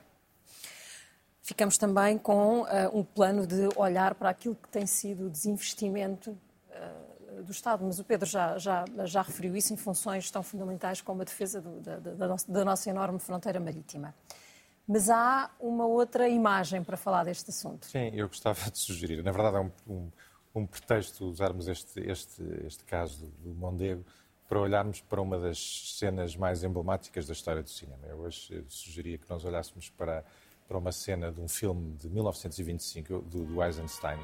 Ficamos 1.42 1.76
também 1.76 2.16
com 2.16 2.62
uh, 2.62 2.66
um 2.94 3.04
plano 3.04 3.46
de 3.46 3.68
olhar 3.76 4.14
para 4.14 4.30
aquilo 4.30 4.54
que 4.54 4.68
tem 4.70 4.86
sido 4.86 5.26
o 5.26 5.30
desinvestimento 5.30 6.30
uh, 6.30 7.42
do 7.42 7.52
Estado, 7.52 7.84
mas 7.84 7.98
o 7.98 8.04
Pedro 8.04 8.26
já, 8.26 8.56
já, 8.56 8.82
já 9.04 9.20
referiu 9.20 9.54
isso 9.54 9.74
em 9.74 9.76
funções 9.76 10.30
tão 10.30 10.42
fundamentais 10.42 11.02
como 11.02 11.20
a 11.20 11.24
defesa 11.26 11.60
do, 11.60 11.80
da, 11.82 11.98
da, 11.98 12.36
da 12.48 12.64
nossa 12.64 12.88
enorme 12.88 13.18
fronteira 13.18 13.60
marítima. 13.60 14.14
Mas 14.86 15.10
há 15.10 15.50
uma 15.58 15.86
outra 15.86 16.28
imagem 16.28 16.82
para 16.84 16.96
falar 16.96 17.24
deste 17.24 17.50
assunto. 17.50 17.86
Sim, 17.86 18.10
eu 18.14 18.28
gostava 18.28 18.70
de 18.70 18.78
sugerir. 18.78 19.22
Na 19.22 19.32
verdade, 19.32 19.56
é 19.56 19.60
um, 19.60 19.70
um, 19.88 20.10
um 20.54 20.66
pretexto 20.66 21.24
usarmos 21.24 21.66
este, 21.66 22.00
este, 22.00 22.42
este 22.64 22.84
caso 22.84 23.26
do, 23.38 23.52
Mondego 23.54 24.04
para 24.48 24.60
olharmos 24.60 25.00
para 25.00 25.20
uma 25.20 25.40
das 25.40 25.58
cenas 25.98 26.36
mais 26.36 26.62
emblemáticas 26.62 27.26
da 27.26 27.32
história 27.32 27.62
do 27.62 27.68
cinema. 27.68 28.06
Eu 28.06 28.18
hoje 28.18 28.64
sugeria 28.68 29.18
que 29.18 29.28
nós 29.28 29.44
olhássemos 29.44 29.90
para, 29.90 30.24
para 30.68 30.78
uma 30.78 30.92
cena 30.92 31.32
de 31.32 31.40
um 31.40 31.48
filme 31.48 31.96
de 31.96 32.08
1925, 32.08 33.22
do, 33.22 33.44
do 33.44 33.62
Eisenstein, 33.62 34.20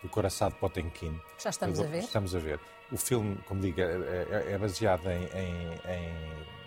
do 0.00 0.08
Coraçado 0.08 0.54
Potemkin. 0.56 1.18
Já 1.42 1.50
estamos 1.50 1.78
do, 1.78 1.84
a 1.84 1.88
ver? 1.88 1.98
Estamos 1.98 2.36
a 2.36 2.38
ver. 2.38 2.60
O 2.92 2.96
filme, 2.96 3.36
como 3.48 3.60
digo, 3.60 3.80
é, 3.80 3.84
é, 3.84 4.52
é 4.52 4.58
baseado 4.58 5.08
em, 5.08 5.24
em, 5.24 5.72
em 5.90 6.63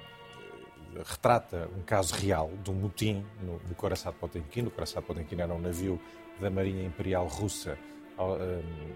retrata 1.06 1.70
um 1.78 1.82
caso 1.82 2.14
real 2.16 2.52
de 2.64 2.72
um 2.72 2.74
motim 2.74 3.26
no, 3.42 3.60
no 3.68 3.76
Coraçado 3.76 4.16
Potemkin. 4.18 4.66
O 4.68 4.72
Coraçado 4.72 5.06
Potemkin 5.06 5.42
era 5.42 5.54
um 5.54 5.60
navio 5.60 6.00
da 6.40 6.50
Marinha 6.50 6.86
Imperial 6.86 7.28
Russa 7.28 7.78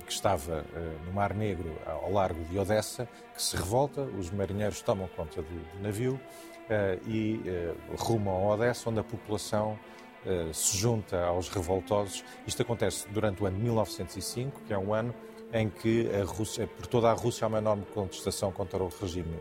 que 0.05 0.11
estava 0.11 0.65
eh, 0.75 0.97
no 1.05 1.13
Mar 1.13 1.33
Negro, 1.33 1.71
ao 1.85 2.11
largo 2.11 2.43
de 2.45 2.57
Odessa, 2.57 3.07
que 3.35 3.41
se 3.41 3.55
revolta, 3.55 4.01
os 4.01 4.31
marinheiros 4.31 4.81
tomam 4.81 5.07
conta 5.15 5.41
do 5.41 5.81
navio 5.81 6.19
eh, 6.69 6.99
e 7.05 7.39
eh, 7.45 7.73
rumam 7.97 8.33
a 8.33 8.53
Odessa, 8.53 8.89
onde 8.89 8.99
a 8.99 9.03
população 9.03 9.77
se 10.53 10.77
junta 10.77 11.19
aos 11.25 11.49
revoltosos. 11.49 12.23
Isto 12.45 12.61
acontece 12.61 13.09
durante 13.09 13.41
o 13.41 13.47
ano 13.47 13.57
de 13.57 13.63
1905, 13.63 14.61
que 14.67 14.71
é 14.71 14.77
um 14.77 14.93
ano 14.93 15.15
em 15.51 15.67
que 15.67 16.07
Rússia, 16.23 16.67
por 16.67 16.85
toda 16.85 17.09
a 17.09 17.13
Rússia 17.13 17.45
há 17.45 17.47
uma 17.47 17.57
enorme 17.57 17.85
contestação 17.91 18.51
contra 18.51 18.83
o 18.83 18.87
regime 18.87 19.35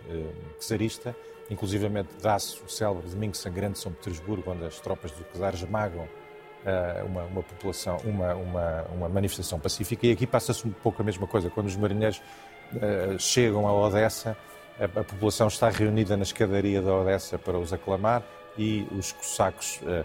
czarista 0.58 1.14
Inclusivamente 1.50 2.10
dá-se 2.22 2.62
o 2.62 2.68
célebre 2.68 3.08
Domingo 3.08 3.36
Sangrante 3.36 3.72
de 3.72 3.78
São 3.80 3.92
Petersburgo, 3.92 4.52
onde 4.52 4.64
as 4.64 4.78
tropas 4.78 5.10
do 5.10 5.24
czar 5.36 5.54
esmagam 5.54 6.04
uh, 6.04 7.06
uma, 7.06 7.24
uma, 7.24 7.42
população, 7.42 7.96
uma, 8.04 8.34
uma, 8.34 8.82
uma, 8.94 9.08
manifestação 9.08 9.58
pacífica. 9.58 10.06
E 10.06 10.12
aqui 10.12 10.26
passa-se 10.26 10.66
um 10.66 10.70
pouco 10.70 11.02
a 11.02 11.04
mesma 11.04 11.26
coisa. 11.26 11.50
Quando 11.50 11.66
os 11.66 11.76
marinheiros 11.76 12.22
uh, 12.72 13.18
chegam 13.18 13.66
a 13.66 13.72
Odessa, 13.72 14.36
a, 14.78 14.84
a, 14.84 15.04
população 15.04 15.48
está 15.48 15.68
reunida 15.68 16.16
na 16.16 16.22
escadaria 16.22 16.80
da 16.80 16.94
Odessa 16.94 17.36
para 17.36 17.58
os 17.58 17.72
aclamar 17.72 18.22
e 18.56 18.86
os 18.92 19.10
cossacos 19.10 19.80
uh, 19.82 20.04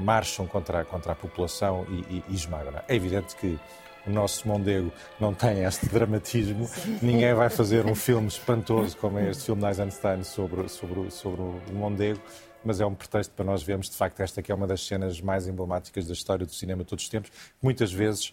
marcham 0.00 0.46
contra, 0.46 0.84
contra 0.84 1.12
a 1.12 1.14
população 1.14 1.86
e, 1.90 2.16
e, 2.16 2.24
e 2.28 2.34
esmagam. 2.34 2.72
É 2.88 2.94
evidente 2.94 3.36
que 3.36 3.58
o 4.06 4.10
nosso 4.10 4.46
Mondego 4.46 4.92
não 5.20 5.34
tem 5.34 5.64
este 5.64 5.86
dramatismo. 5.90 6.66
Sim. 6.66 6.98
Ninguém 7.02 7.34
vai 7.34 7.50
fazer 7.50 7.86
um 7.86 7.94
filme 7.96 8.28
espantoso 8.28 8.96
como 8.96 9.18
é 9.18 9.30
este 9.30 9.44
filme 9.44 9.62
de 9.62 9.68
Eisenstein 9.68 10.22
sobre, 10.22 10.68
sobre, 10.68 11.10
sobre 11.10 11.40
o 11.40 11.60
Mondego, 11.72 12.20
mas 12.64 12.80
é 12.80 12.86
um 12.86 12.94
pretexto 12.94 13.32
para 13.34 13.44
nós 13.44 13.62
vermos, 13.62 13.88
de 13.88 13.96
facto, 13.96 14.20
esta 14.20 14.42
que 14.42 14.50
é 14.50 14.54
uma 14.54 14.66
das 14.66 14.86
cenas 14.86 15.20
mais 15.20 15.46
emblemáticas 15.46 16.06
da 16.06 16.12
história 16.12 16.44
do 16.44 16.52
cinema 16.52 16.82
de 16.82 16.88
todos 16.88 17.04
os 17.04 17.10
tempos, 17.10 17.30
muitas 17.62 17.92
vezes 17.92 18.32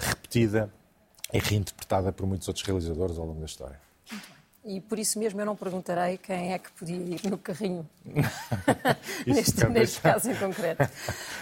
repetida 0.00 0.72
e 1.32 1.38
reinterpretada 1.38 2.12
por 2.12 2.26
muitos 2.26 2.48
outros 2.48 2.66
realizadores 2.66 3.18
ao 3.18 3.26
longo 3.26 3.38
da 3.38 3.46
história. 3.46 3.78
E 4.64 4.80
por 4.80 4.98
isso 4.98 5.18
mesmo 5.18 5.40
eu 5.40 5.46
não 5.46 5.56
perguntarei 5.56 6.18
quem 6.18 6.52
é 6.52 6.58
que 6.58 6.70
podia 6.72 6.96
ir 6.96 7.30
no 7.30 7.38
carrinho, 7.38 7.88
neste, 9.26 9.66
neste 9.66 10.00
caso 10.00 10.30
em 10.30 10.34
concreto. 10.34 10.88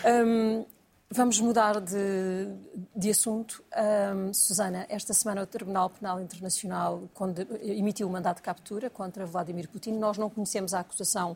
Um, 0.04 0.64
Vamos 1.10 1.40
mudar 1.40 1.80
de, 1.80 1.96
de 2.94 3.08
assunto. 3.08 3.64
Um, 4.14 4.34
Susana, 4.34 4.84
esta 4.90 5.14
semana 5.14 5.42
o 5.42 5.46
Tribunal 5.46 5.88
Penal 5.88 6.20
Internacional 6.20 7.02
emitiu 7.62 8.06
um 8.06 8.10
mandato 8.10 8.36
de 8.36 8.42
captura 8.42 8.90
contra 8.90 9.24
Vladimir 9.24 9.70
Putin. 9.70 9.92
Nós 9.92 10.18
não 10.18 10.28
conhecemos 10.28 10.74
a 10.74 10.80
acusação 10.80 11.34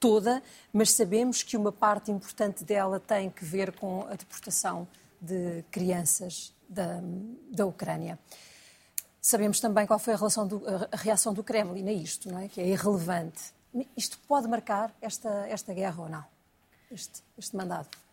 toda, 0.00 0.42
mas 0.72 0.90
sabemos 0.90 1.42
que 1.42 1.54
uma 1.54 1.70
parte 1.70 2.10
importante 2.10 2.64
dela 2.64 2.98
tem 2.98 3.28
que 3.28 3.44
ver 3.44 3.72
com 3.72 4.06
a 4.08 4.14
deportação 4.14 4.88
de 5.20 5.62
crianças 5.70 6.54
da, 6.66 6.98
da 7.50 7.66
Ucrânia. 7.66 8.18
Sabemos 9.20 9.60
também 9.60 9.86
qual 9.86 9.98
foi 9.98 10.14
a, 10.14 10.16
do, 10.16 10.62
a, 10.90 10.96
reação 10.96 11.34
do 11.34 11.44
Kremlin 11.44 11.86
a 11.88 11.92
isto, 11.92 12.30
não 12.30 12.38
é? 12.38 12.48
que 12.48 12.58
é 12.58 12.66
irrelevante. 12.66 13.52
Isto 13.94 14.18
pode 14.26 14.48
marcar 14.48 14.94
esta, 15.02 15.28
esta 15.46 15.74
guerra 15.74 16.02
ou 16.04 16.08
não? 16.08 16.24
Este, 16.90 17.22
este 17.36 17.54
mandado? 17.54 18.03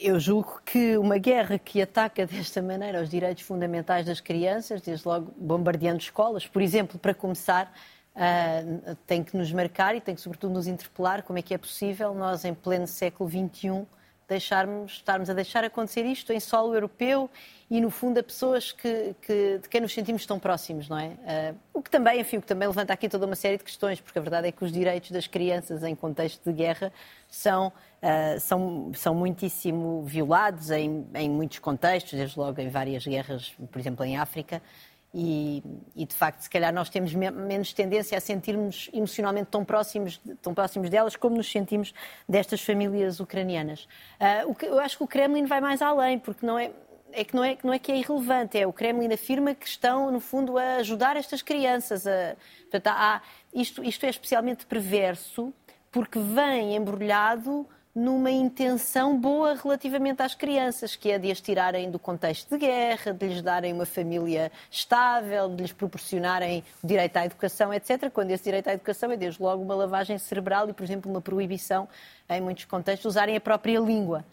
Eu 0.00 0.20
julgo 0.20 0.62
que 0.64 0.96
uma 0.96 1.18
guerra 1.18 1.58
que 1.58 1.82
ataca 1.82 2.24
desta 2.24 2.62
maneira 2.62 3.02
os 3.02 3.10
direitos 3.10 3.42
fundamentais 3.42 4.06
das 4.06 4.20
crianças, 4.20 4.80
desde 4.80 5.06
logo 5.08 5.34
bombardeando 5.36 5.98
escolas, 5.98 6.46
por 6.46 6.62
exemplo, 6.62 7.00
para 7.00 7.12
começar, 7.12 7.74
uh, 8.14 8.94
tem 9.08 9.24
que 9.24 9.36
nos 9.36 9.52
marcar 9.52 9.96
e 9.96 10.00
tem 10.00 10.14
que, 10.14 10.20
sobretudo, 10.20 10.54
nos 10.54 10.68
interpelar 10.68 11.24
como 11.24 11.40
é 11.40 11.42
que 11.42 11.52
é 11.52 11.58
possível 11.58 12.14
nós, 12.14 12.44
em 12.44 12.54
pleno 12.54 12.86
século 12.86 13.28
XXI, 13.28 13.84
deixarmos, 14.28 14.92
estarmos 14.92 15.30
a 15.30 15.32
deixar 15.32 15.64
acontecer 15.64 16.04
isto 16.04 16.32
em 16.32 16.38
solo 16.38 16.74
europeu 16.74 17.30
e, 17.70 17.80
no 17.80 17.90
fundo, 17.90 18.18
a 18.18 18.22
pessoas 18.22 18.72
que, 18.72 19.14
que, 19.22 19.58
de 19.58 19.68
quem 19.68 19.80
nos 19.80 19.92
sentimos 19.92 20.24
tão 20.26 20.38
próximos, 20.38 20.88
não 20.88 20.98
é? 20.98 21.08
Uh, 21.08 21.56
o 21.74 21.82
que 21.82 21.90
também, 21.90 22.20
enfim, 22.20 22.36
o 22.36 22.40
que 22.40 22.46
também 22.46 22.68
levanta 22.68 22.92
aqui 22.92 23.08
toda 23.08 23.24
uma 23.26 23.36
série 23.36 23.56
de 23.56 23.64
questões, 23.64 24.00
porque 24.00 24.18
a 24.18 24.22
verdade 24.22 24.48
é 24.48 24.52
que 24.52 24.62
os 24.62 24.70
direitos 24.70 25.10
das 25.10 25.26
crianças 25.26 25.82
em 25.82 25.94
contexto 25.94 26.44
de 26.44 26.52
guerra 26.52 26.92
são, 27.26 27.68
uh, 27.68 28.40
são, 28.40 28.92
são 28.94 29.14
muitíssimo 29.14 30.02
violados 30.02 30.70
em, 30.70 31.06
em 31.14 31.30
muitos 31.30 31.58
contextos, 31.58 32.12
desde 32.12 32.38
logo 32.38 32.60
em 32.60 32.68
várias 32.68 33.06
guerras, 33.06 33.54
por 33.70 33.78
exemplo, 33.78 34.04
em 34.04 34.18
África. 34.18 34.62
E, 35.12 35.62
e, 35.96 36.04
de 36.04 36.14
facto, 36.14 36.40
se 36.40 36.50
calhar 36.50 36.72
nós 36.72 36.90
temos 36.90 37.14
me 37.14 37.30
menos 37.30 37.72
tendência 37.72 38.18
a 38.18 38.20
sentirmos 38.20 38.90
emocionalmente 38.92 39.48
tão 39.50 39.64
próximos, 39.64 40.20
tão 40.42 40.52
próximos 40.52 40.90
delas 40.90 41.16
como 41.16 41.36
nos 41.36 41.50
sentimos 41.50 41.94
destas 42.28 42.60
famílias 42.60 43.18
ucranianas. 43.18 43.88
Uh, 44.20 44.54
que, 44.54 44.66
eu 44.66 44.78
acho 44.78 44.98
que 44.98 45.04
o 45.04 45.06
Kremlin 45.06 45.46
vai 45.46 45.60
mais 45.60 45.80
além, 45.80 46.18
porque 46.18 46.44
não 46.44 46.58
é, 46.58 46.70
é 47.10 47.24
que 47.24 47.34
não 47.34 47.42
é, 47.42 47.56
não 47.64 47.72
é 47.72 47.78
que 47.78 47.90
é 47.90 47.96
irrelevante, 47.96 48.58
é 48.58 48.66
o 48.66 48.72
Kremlin 48.72 49.12
afirma 49.12 49.54
que 49.54 49.66
estão, 49.66 50.10
no 50.10 50.20
fundo, 50.20 50.58
a 50.58 50.76
ajudar 50.76 51.16
estas 51.16 51.40
crianças. 51.40 52.06
A, 52.06 52.36
portanto, 52.70 52.86
há, 52.88 53.22
isto, 53.54 53.82
isto 53.82 54.04
é 54.04 54.10
especialmente 54.10 54.66
perverso 54.66 55.54
porque 55.90 56.18
vem 56.18 56.76
embrulhado 56.76 57.66
numa 57.98 58.30
intenção 58.30 59.18
boa 59.18 59.56
relativamente 59.56 60.22
às 60.22 60.32
crianças, 60.32 60.94
que 60.94 61.10
é 61.10 61.18
de 61.18 61.32
as 61.32 61.40
tirarem 61.40 61.90
do 61.90 61.98
contexto 61.98 62.48
de 62.50 62.58
guerra, 62.58 63.12
de 63.12 63.26
lhes 63.26 63.42
darem 63.42 63.72
uma 63.72 63.84
família 63.84 64.52
estável, 64.70 65.48
de 65.48 65.62
lhes 65.62 65.72
proporcionarem 65.72 66.62
o 66.80 66.86
direito 66.86 67.16
à 67.16 67.26
educação, 67.26 67.74
etc. 67.74 68.08
Quando 68.12 68.30
esse 68.30 68.44
direito 68.44 68.68
à 68.68 68.74
educação 68.74 69.10
é, 69.10 69.16
desde 69.16 69.42
logo, 69.42 69.64
uma 69.64 69.74
lavagem 69.74 70.16
cerebral 70.16 70.68
e, 70.68 70.72
por 70.72 70.84
exemplo, 70.84 71.10
uma 71.10 71.20
proibição, 71.20 71.88
em 72.30 72.40
muitos 72.40 72.66
contextos, 72.66 73.04
usarem 73.04 73.34
a 73.34 73.40
própria 73.40 73.80
língua. 73.80 74.24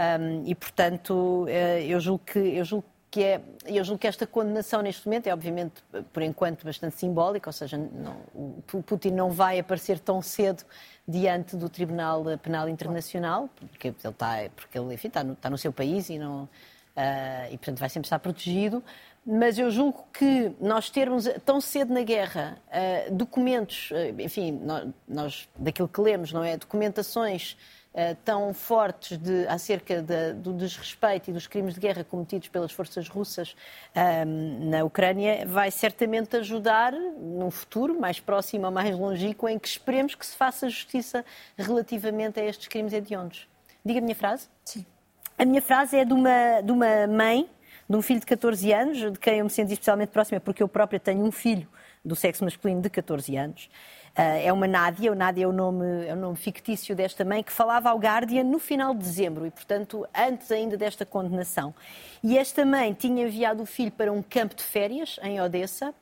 Um, 0.00 0.42
e, 0.44 0.54
portanto, 0.56 1.46
eh, 1.48 1.84
eu 1.86 2.00
julgo 2.00 2.24
que, 2.24 2.40
eu 2.40 2.64
julgo 2.64 2.86
que 3.12 3.22
é, 3.22 3.42
eu 3.66 3.84
julgo 3.84 3.98
que 3.98 4.06
esta 4.06 4.26
condenação 4.26 4.80
neste 4.80 5.06
momento 5.06 5.26
é 5.26 5.34
obviamente, 5.34 5.84
por 6.14 6.22
enquanto, 6.22 6.64
bastante 6.64 6.96
simbólica, 6.96 7.50
ou 7.50 7.52
seja, 7.52 7.76
não, 7.76 8.16
o 8.34 8.82
Putin 8.82 9.10
não 9.10 9.30
vai 9.30 9.58
aparecer 9.58 9.98
tão 9.98 10.22
cedo 10.22 10.64
diante 11.06 11.54
do 11.54 11.68
Tribunal 11.68 12.24
Penal 12.42 12.70
Internacional, 12.70 13.50
porque 13.68 13.88
ele 13.88 13.96
está, 14.02 14.48
porque 14.56 14.78
ele, 14.78 14.94
enfim, 14.94 15.08
está, 15.08 15.22
no, 15.22 15.34
está 15.34 15.50
no 15.50 15.58
seu 15.58 15.70
país 15.70 16.08
e, 16.08 16.18
não, 16.18 16.44
uh, 16.44 16.48
e, 17.50 17.58
portanto, 17.58 17.80
vai 17.80 17.90
sempre 17.90 18.06
estar 18.06 18.18
protegido. 18.18 18.82
Mas 19.26 19.58
eu 19.58 19.70
julgo 19.70 20.06
que 20.10 20.50
nós 20.58 20.88
termos 20.88 21.28
tão 21.44 21.60
cedo 21.60 21.92
na 21.92 22.02
guerra 22.02 22.56
uh, 22.68 23.14
documentos, 23.14 23.90
uh, 23.90 24.20
enfim, 24.22 24.52
nós, 24.52 24.88
nós, 25.06 25.48
daquilo 25.54 25.86
que 25.86 26.00
lemos, 26.00 26.32
não 26.32 26.42
é? 26.42 26.56
Documentações 26.56 27.58
uh, 27.94 28.16
tão 28.24 28.52
fortes 28.52 29.18
de, 29.18 29.46
acerca 29.46 30.02
de, 30.02 30.34
do 30.34 30.52
desrespeito 30.52 31.30
e 31.30 31.32
dos 31.32 31.46
crimes 31.46 31.74
de 31.74 31.80
guerra 31.80 32.04
cometidos 32.04 32.48
pelas 32.48 32.72
forças 32.72 33.08
russas 33.08 33.54
uh, 33.94 34.68
na 34.68 34.84
Ucrânia 34.84 35.46
vai 35.46 35.70
certamente 35.70 36.36
ajudar 36.36 36.92
num 36.92 37.50
futuro 37.50 37.98
mais 37.98 38.20
próximo 38.20 38.66
ou 38.66 38.72
mais 38.72 38.96
longínquo 38.96 39.48
em 39.48 39.58
que 39.58 39.68
esperemos 39.68 40.14
que 40.14 40.26
se 40.26 40.36
faça 40.36 40.68
justiça 40.68 41.24
relativamente 41.56 42.40
a 42.40 42.44
estes 42.44 42.68
crimes 42.68 42.92
hediondos. 42.92 43.48
Diga 43.84 43.98
a 43.98 44.02
minha 44.02 44.14
frase? 44.14 44.48
Sim. 44.64 44.86
A 45.38 45.44
minha 45.44 45.62
frase 45.62 45.96
é 45.96 46.04
de 46.04 46.12
uma, 46.12 46.60
de 46.60 46.70
uma 46.70 47.06
mãe 47.06 47.48
de 47.88 47.96
um 47.96 48.02
filho 48.02 48.20
de 48.20 48.26
14 48.26 48.72
anos, 48.72 48.98
de 48.98 49.18
quem 49.18 49.38
eu 49.38 49.44
me 49.44 49.50
sinto 49.50 49.70
especialmente 49.70 50.08
próxima, 50.08 50.40
porque 50.40 50.62
eu 50.62 50.68
própria 50.68 50.98
tenho 50.98 51.22
um 51.24 51.30
filho 51.30 51.68
do 52.04 52.16
sexo 52.16 52.44
masculino 52.44 52.80
de 52.80 52.88
14 52.88 53.36
anos. 53.36 53.68
Uh, 54.12 54.44
é 54.44 54.52
uma 54.52 54.66
Nádia, 54.66 55.10
o 55.10 55.14
Nádia 55.14 55.44
é 55.44 55.46
o, 55.46 55.52
nome, 55.52 56.06
é 56.06 56.12
o 56.12 56.16
nome 56.16 56.36
fictício 56.36 56.94
desta 56.94 57.24
mãe, 57.24 57.42
que 57.42 57.50
falava 57.50 57.88
ao 57.88 57.98
Guardian 57.98 58.44
no 58.44 58.58
final 58.58 58.92
de 58.92 59.00
dezembro 59.00 59.46
e, 59.46 59.50
portanto, 59.50 60.06
antes 60.14 60.52
ainda 60.52 60.76
desta 60.76 61.06
condenação. 61.06 61.74
E 62.22 62.36
esta 62.36 62.64
mãe 62.64 62.92
tinha 62.92 63.26
enviado 63.26 63.62
o 63.62 63.66
filho 63.66 63.90
para 63.90 64.12
um 64.12 64.22
campo 64.22 64.54
de 64.54 64.62
férias 64.62 65.18
em 65.22 65.40
Odessa, 65.40 65.94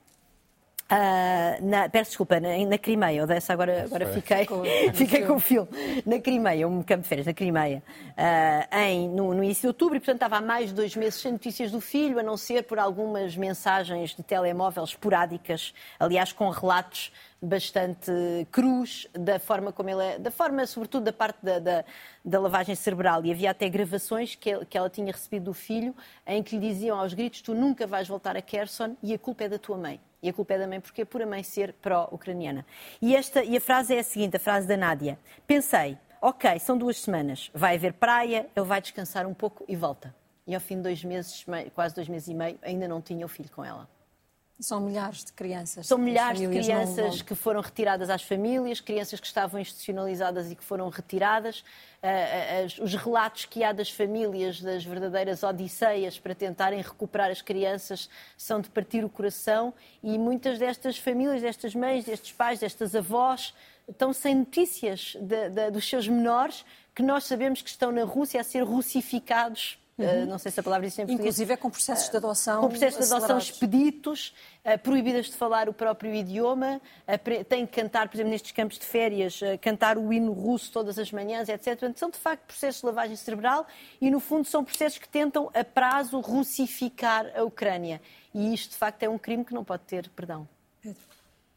Uh, 0.90 1.64
na, 1.64 1.88
peço 1.88 2.10
desculpa, 2.10 2.40
na, 2.40 2.48
na 2.66 2.76
Crimeia, 2.76 3.22
Odessa, 3.22 3.52
agora, 3.52 3.84
agora 3.84 4.06
fiquei, 4.06 4.44
fiquei 4.92 5.24
com 5.24 5.34
o 5.34 5.38
filme. 5.38 5.68
Na 6.04 6.18
Crimeia, 6.18 6.66
um 6.66 6.82
campo 6.82 7.02
de 7.02 7.08
férias, 7.08 7.28
na 7.28 7.32
Crimeia, 7.32 7.80
uh, 8.18 8.76
em, 8.76 9.08
no, 9.08 9.32
no, 9.32 9.44
início 9.44 9.62
de 9.62 9.66
outubro, 9.68 9.96
e 9.96 10.00
portanto 10.00 10.16
estava 10.16 10.38
há 10.38 10.40
mais 10.40 10.70
de 10.70 10.74
dois 10.74 10.96
meses 10.96 11.20
sem 11.20 11.30
notícias 11.30 11.70
do 11.70 11.80
filho, 11.80 12.18
a 12.18 12.24
não 12.24 12.36
ser 12.36 12.64
por 12.64 12.76
algumas 12.76 13.36
mensagens 13.36 14.16
de 14.16 14.24
telemóvel 14.24 14.82
esporádicas, 14.82 15.72
aliás, 15.96 16.32
com 16.32 16.50
relatos 16.50 17.12
bastante 17.42 18.12
cruz 18.50 19.06
da 19.12 19.38
forma 19.38 19.72
como 19.72 19.88
ele 19.88 20.04
é, 20.04 20.18
da 20.18 20.30
forma, 20.30 20.66
sobretudo, 20.66 21.04
da 21.04 21.12
parte 21.12 21.38
da, 21.42 21.58
da, 21.58 21.84
da 22.24 22.40
lavagem 22.40 22.74
cerebral. 22.74 23.24
E 23.24 23.32
havia 23.32 23.50
até 23.50 23.68
gravações 23.68 24.34
que, 24.34 24.50
ele, 24.50 24.64
que 24.66 24.76
ela 24.76 24.90
tinha 24.90 25.12
recebido 25.12 25.44
do 25.44 25.54
filho 25.54 25.94
em 26.26 26.42
que 26.42 26.56
lhe 26.56 26.68
diziam 26.68 26.98
aos 26.98 27.14
gritos: 27.14 27.40
Tu 27.40 27.54
nunca 27.54 27.86
vais 27.86 28.06
voltar 28.06 28.36
a 28.36 28.42
Kherson 28.42 28.96
e 29.02 29.14
a 29.14 29.18
culpa 29.18 29.44
é 29.44 29.48
da 29.48 29.58
tua 29.58 29.76
mãe. 29.76 30.00
E 30.22 30.28
a 30.28 30.32
culpa 30.32 30.52
é 30.52 30.58
da 30.58 30.66
mãe 30.66 30.80
porque 30.80 31.02
é 31.02 31.04
por 31.04 31.22
a 31.22 31.26
mãe 31.26 31.42
ser 31.42 31.72
pró-ucraniana. 31.74 32.66
E, 33.00 33.16
esta, 33.16 33.42
e 33.42 33.56
a 33.56 33.60
frase 33.60 33.94
é 33.94 34.00
a 34.00 34.04
seguinte, 34.04 34.36
a 34.36 34.40
frase 34.40 34.66
da 34.66 34.76
Nádia. 34.76 35.18
Pensei, 35.46 35.96
ok, 36.20 36.58
são 36.58 36.76
duas 36.76 37.00
semanas, 37.00 37.50
vai 37.54 37.76
haver 37.76 37.94
praia, 37.94 38.46
ele 38.54 38.66
vai 38.66 38.82
descansar 38.82 39.26
um 39.26 39.32
pouco 39.32 39.64
e 39.66 39.74
volta. 39.74 40.14
E 40.46 40.54
ao 40.54 40.60
fim 40.60 40.76
de 40.76 40.82
dois 40.82 41.02
meses, 41.02 41.46
quase 41.74 41.94
dois 41.94 42.08
meses 42.08 42.28
e 42.28 42.34
meio, 42.34 42.58
ainda 42.62 42.86
não 42.86 43.00
tinha 43.00 43.24
o 43.24 43.28
filho 43.28 43.50
com 43.50 43.64
ela. 43.64 43.88
São 44.60 44.80
milhares 44.80 45.24
de 45.24 45.32
crianças. 45.32 45.86
São 45.86 45.96
milhares 45.96 46.38
de 46.38 46.46
crianças 46.46 47.22
que 47.22 47.34
foram 47.34 47.60
retiradas 47.60 48.10
às 48.10 48.22
famílias, 48.22 48.80
crianças 48.80 49.18
que 49.18 49.26
estavam 49.26 49.58
institucionalizadas 49.58 50.50
e 50.50 50.54
que 50.54 50.62
foram 50.62 50.88
retiradas. 50.90 51.60
Uh, 52.02 52.80
uh, 52.80 52.84
os 52.84 52.94
relatos 52.94 53.46
que 53.46 53.64
há 53.64 53.72
das 53.72 53.90
famílias, 53.90 54.60
das 54.60 54.84
verdadeiras 54.84 55.42
odisseias 55.42 56.18
para 56.18 56.34
tentarem 56.34 56.80
recuperar 56.82 57.30
as 57.30 57.40
crianças, 57.40 58.08
são 58.36 58.60
de 58.60 58.68
partir 58.68 59.02
o 59.02 59.08
coração. 59.08 59.72
E 60.02 60.18
muitas 60.18 60.58
destas 60.58 60.98
famílias, 60.98 61.40
destas 61.40 61.74
mães, 61.74 62.04
destes 62.04 62.32
pais, 62.32 62.60
destas 62.60 62.94
avós, 62.94 63.54
estão 63.88 64.12
sem 64.12 64.34
notícias 64.34 65.16
de, 65.20 65.48
de, 65.48 65.70
dos 65.70 65.88
seus 65.88 66.06
menores, 66.06 66.64
que 66.94 67.02
nós 67.02 67.24
sabemos 67.24 67.62
que 67.62 67.70
estão 67.70 67.90
na 67.90 68.04
Rússia 68.04 68.40
a 68.40 68.44
ser 68.44 68.62
russificados 68.62 69.79
Uhum. 70.04 70.26
não 70.26 70.38
sei 70.38 70.50
se 70.50 70.60
a 70.60 70.62
palavra 70.62 70.86
existe 70.86 71.02
em 71.02 71.06
português. 71.06 71.34
Inclusive 71.34 71.52
é 71.52 71.56
com 71.56 71.70
processos 71.70 72.08
de 72.08 72.16
adoção 72.16 72.60
Com 72.62 72.68
processos 72.68 73.08
de 73.08 73.14
adoção 73.14 73.38
expeditos, 73.38 74.34
uh, 74.64 74.78
proibidas 74.78 75.26
de 75.26 75.32
falar 75.32 75.68
o 75.68 75.72
próprio 75.72 76.14
idioma, 76.14 76.80
têm 77.48 77.66
que 77.66 77.80
cantar, 77.80 78.08
por 78.08 78.16
exemplo, 78.16 78.30
nestes 78.30 78.52
campos 78.52 78.78
de 78.78 78.86
férias, 78.86 79.40
cantar 79.60 79.98
o 79.98 80.12
hino 80.12 80.32
russo 80.32 80.72
todas 80.72 80.98
as 80.98 81.10
manhãs, 81.12 81.48
etc. 81.48 81.66
Portanto, 81.66 81.98
são 81.98 82.10
de 82.10 82.18
facto 82.18 82.46
processos 82.46 82.80
de 82.80 82.86
lavagem 82.86 83.16
cerebral 83.16 83.66
e, 84.00 84.10
no 84.10 84.20
fundo, 84.20 84.46
são 84.46 84.64
processos 84.64 84.98
que 84.98 85.08
tentam 85.08 85.50
a 85.54 85.64
prazo 85.64 86.20
russificar 86.20 87.30
a 87.36 87.42
Ucrânia. 87.42 88.00
E 88.34 88.54
isto, 88.54 88.70
de 88.70 88.76
facto, 88.76 89.02
é 89.02 89.08
um 89.08 89.18
crime 89.18 89.44
que 89.44 89.52
não 89.52 89.64
pode 89.64 89.82
ter 89.84 90.08
perdão. 90.10 90.48
Pedro. 90.80 91.00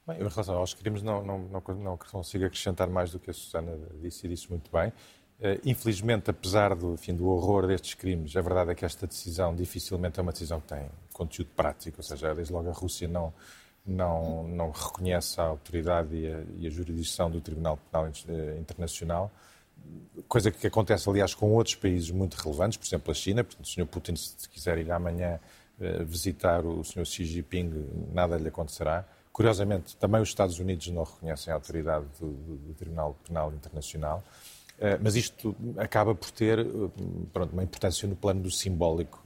Bem, 0.06 0.18
em 0.18 0.28
relação 0.28 0.58
aos 0.58 0.74
crimes, 0.74 1.02
não, 1.02 1.24
não, 1.24 1.40
não, 1.40 1.76
não 1.76 1.98
consigo 1.98 2.46
acrescentar 2.46 2.90
mais 2.90 3.12
do 3.12 3.20
que 3.20 3.30
a 3.30 3.34
Susana 3.34 3.78
disse 4.02 4.26
e 4.26 4.30
disse 4.30 4.50
muito 4.50 4.70
bem. 4.70 4.92
Eh, 5.40 5.60
infelizmente, 5.66 6.30
apesar 6.30 6.76
do, 6.76 6.94
enfim, 6.94 7.16
do 7.16 7.28
horror 7.28 7.68
destes 7.68 7.94
crimes, 7.94 8.36
a 8.36 8.42
verdade 8.42 8.72
é 8.72 8.76
que 8.76 8.86
esta 8.86 9.06
decisão 9.08 9.56
dificilmente 9.56 10.20
é 10.20 10.24
uma 10.24 10.32
decisão 10.32 10.60
que 10.62 10.68
tem 10.68 10.90
conteúdo 11.12 11.50
prático, 11.56 11.98
ou 11.98 12.04
seja, 12.04 12.34
desde 12.34 12.54
logo 12.54 12.70
a 12.70 12.74
Rússia 12.74 13.08
não, 13.08 13.34
não, 13.86 14.44
não 14.44 14.72
reconhece 14.72 15.40
a 15.40 15.44
autoridade 15.44 16.16
e 16.16 16.28
a, 16.32 16.44
e 16.60 16.68
a 16.68 16.70
jurisdição 16.70 17.30
do 17.30 17.42
Tribunal 17.42 17.78
Penal 17.92 18.10
eh, 18.30 18.58
Internacional, 18.60 19.32
coisa 20.28 20.52
que 20.52 20.68
acontece, 20.68 21.10
aliás, 21.10 21.34
com 21.34 21.52
outros 21.54 21.76
países 21.76 22.10
muito 22.12 22.36
relevantes, 22.36 22.78
por 22.78 22.86
exemplo, 22.86 23.12
a 23.12 23.14
China. 23.14 23.44
Portanto, 23.44 23.66
o 23.66 23.70
Sr. 23.70 23.86
Putin, 23.86 24.16
se 24.16 24.50
quiser 24.50 24.78
ir 24.78 24.92
amanhã 24.92 25.40
eh, 25.80 26.04
visitar 26.04 26.66
o 26.66 26.84
Sr. 26.84 27.06
Xi 27.06 27.26
Jinping, 27.26 27.88
nada 28.14 28.38
lhe 28.38 28.48
acontecerá. 28.48 29.06
Curiosamente, 29.32 29.96
também 29.98 30.22
os 30.22 30.30
Estados 30.30 30.60
Unidos 30.60 30.88
não 30.90 31.04
reconhecem 31.04 31.52
a 31.52 31.56
autoridade 31.56 32.06
do, 32.20 32.28
do, 32.28 32.56
do 32.58 32.74
Tribunal 32.76 33.16
Penal 33.28 33.52
Internacional. 33.52 34.24
Mas 35.02 35.16
isto 35.16 35.56
acaba 35.78 36.14
por 36.14 36.30
ter 36.32 36.66
pronto, 37.32 37.54
uma 37.54 37.64
importância 37.64 38.08
no 38.08 38.16
plano 38.16 38.42
do 38.42 38.52
simbólico. 38.52 39.24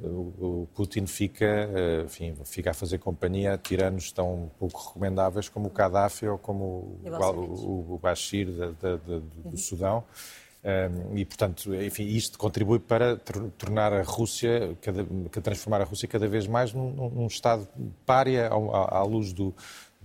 O 0.00 0.68
Putin 0.74 1.06
fica, 1.06 1.68
enfim, 2.04 2.34
fica 2.44 2.70
a 2.70 2.74
fazer 2.74 2.98
companhia 2.98 3.54
a 3.54 3.58
tiranos 3.58 4.12
tão 4.12 4.50
pouco 4.58 4.88
recomendáveis 4.88 5.48
como 5.48 5.66
o 5.66 5.70
Gaddafi 5.70 6.26
ou 6.28 6.38
como 6.38 7.00
o, 7.04 7.94
o 7.94 7.98
Bashir 7.98 8.46
do 8.46 9.22
uhum. 9.44 9.56
Sudão. 9.56 10.04
E, 11.14 11.24
portanto, 11.24 11.74
enfim, 11.74 12.04
isto 12.04 12.38
contribui 12.38 12.78
para 12.78 13.16
tornar 13.56 13.92
a 13.92 14.02
Rússia, 14.02 14.76
cada, 14.82 15.04
transformar 15.40 15.80
a 15.80 15.84
Rússia 15.84 16.08
cada 16.08 16.28
vez 16.28 16.46
mais 16.46 16.72
num, 16.72 16.90
num 17.10 17.26
Estado 17.26 17.66
párea 18.04 18.48
à, 18.48 18.98
à 18.98 19.02
luz 19.04 19.32
do, 19.32 19.54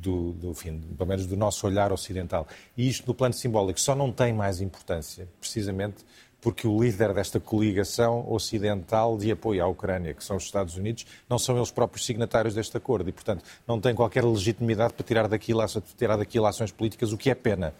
do, 0.03 0.33
do 0.33 0.53
fim, 0.53 0.79
pelo 0.98 1.07
menos 1.07 1.25
do 1.25 1.38
nosso 1.38 1.65
olhar 1.65 1.91
ocidental. 1.91 2.45
E 2.77 2.88
isto, 2.88 3.07
no 3.07 3.13
plano 3.13 3.33
simbólico, 3.33 3.79
só 3.79 3.95
não 3.95 4.12
tem 4.12 4.33
mais 4.33 4.60
importância, 4.62 5.27
precisamente 5.39 6.05
porque 6.41 6.67
o 6.67 6.83
líder 6.83 7.13
desta 7.13 7.39
coligação 7.39 8.29
ocidental 8.29 9.17
de 9.17 9.31
apoio 9.31 9.63
à 9.63 9.67
Ucrânia, 9.67 10.13
que 10.13 10.22
são 10.22 10.36
os 10.36 10.43
Estados 10.43 10.75
Unidos, 10.75 11.05
não 11.29 11.39
são 11.39 11.55
eles 11.55 11.72
próprios 11.72 12.05
signatários 12.05 12.53
deste 12.53 12.75
acordo 12.75 13.10
e, 13.10 13.13
portanto, 13.13 13.45
não 13.65 13.79
tem 13.79 13.95
qualquer 13.95 14.25
legitimidade 14.25 14.93
para 14.93 15.05
tirar 15.05 15.27
daqui, 15.29 15.53
tirar 15.98 16.17
daqui 16.17 16.38
ações 16.45 16.69
políticas, 16.69 17.13
o 17.13 17.17
que 17.17 17.29
é 17.29 17.36
pena. 17.36 17.74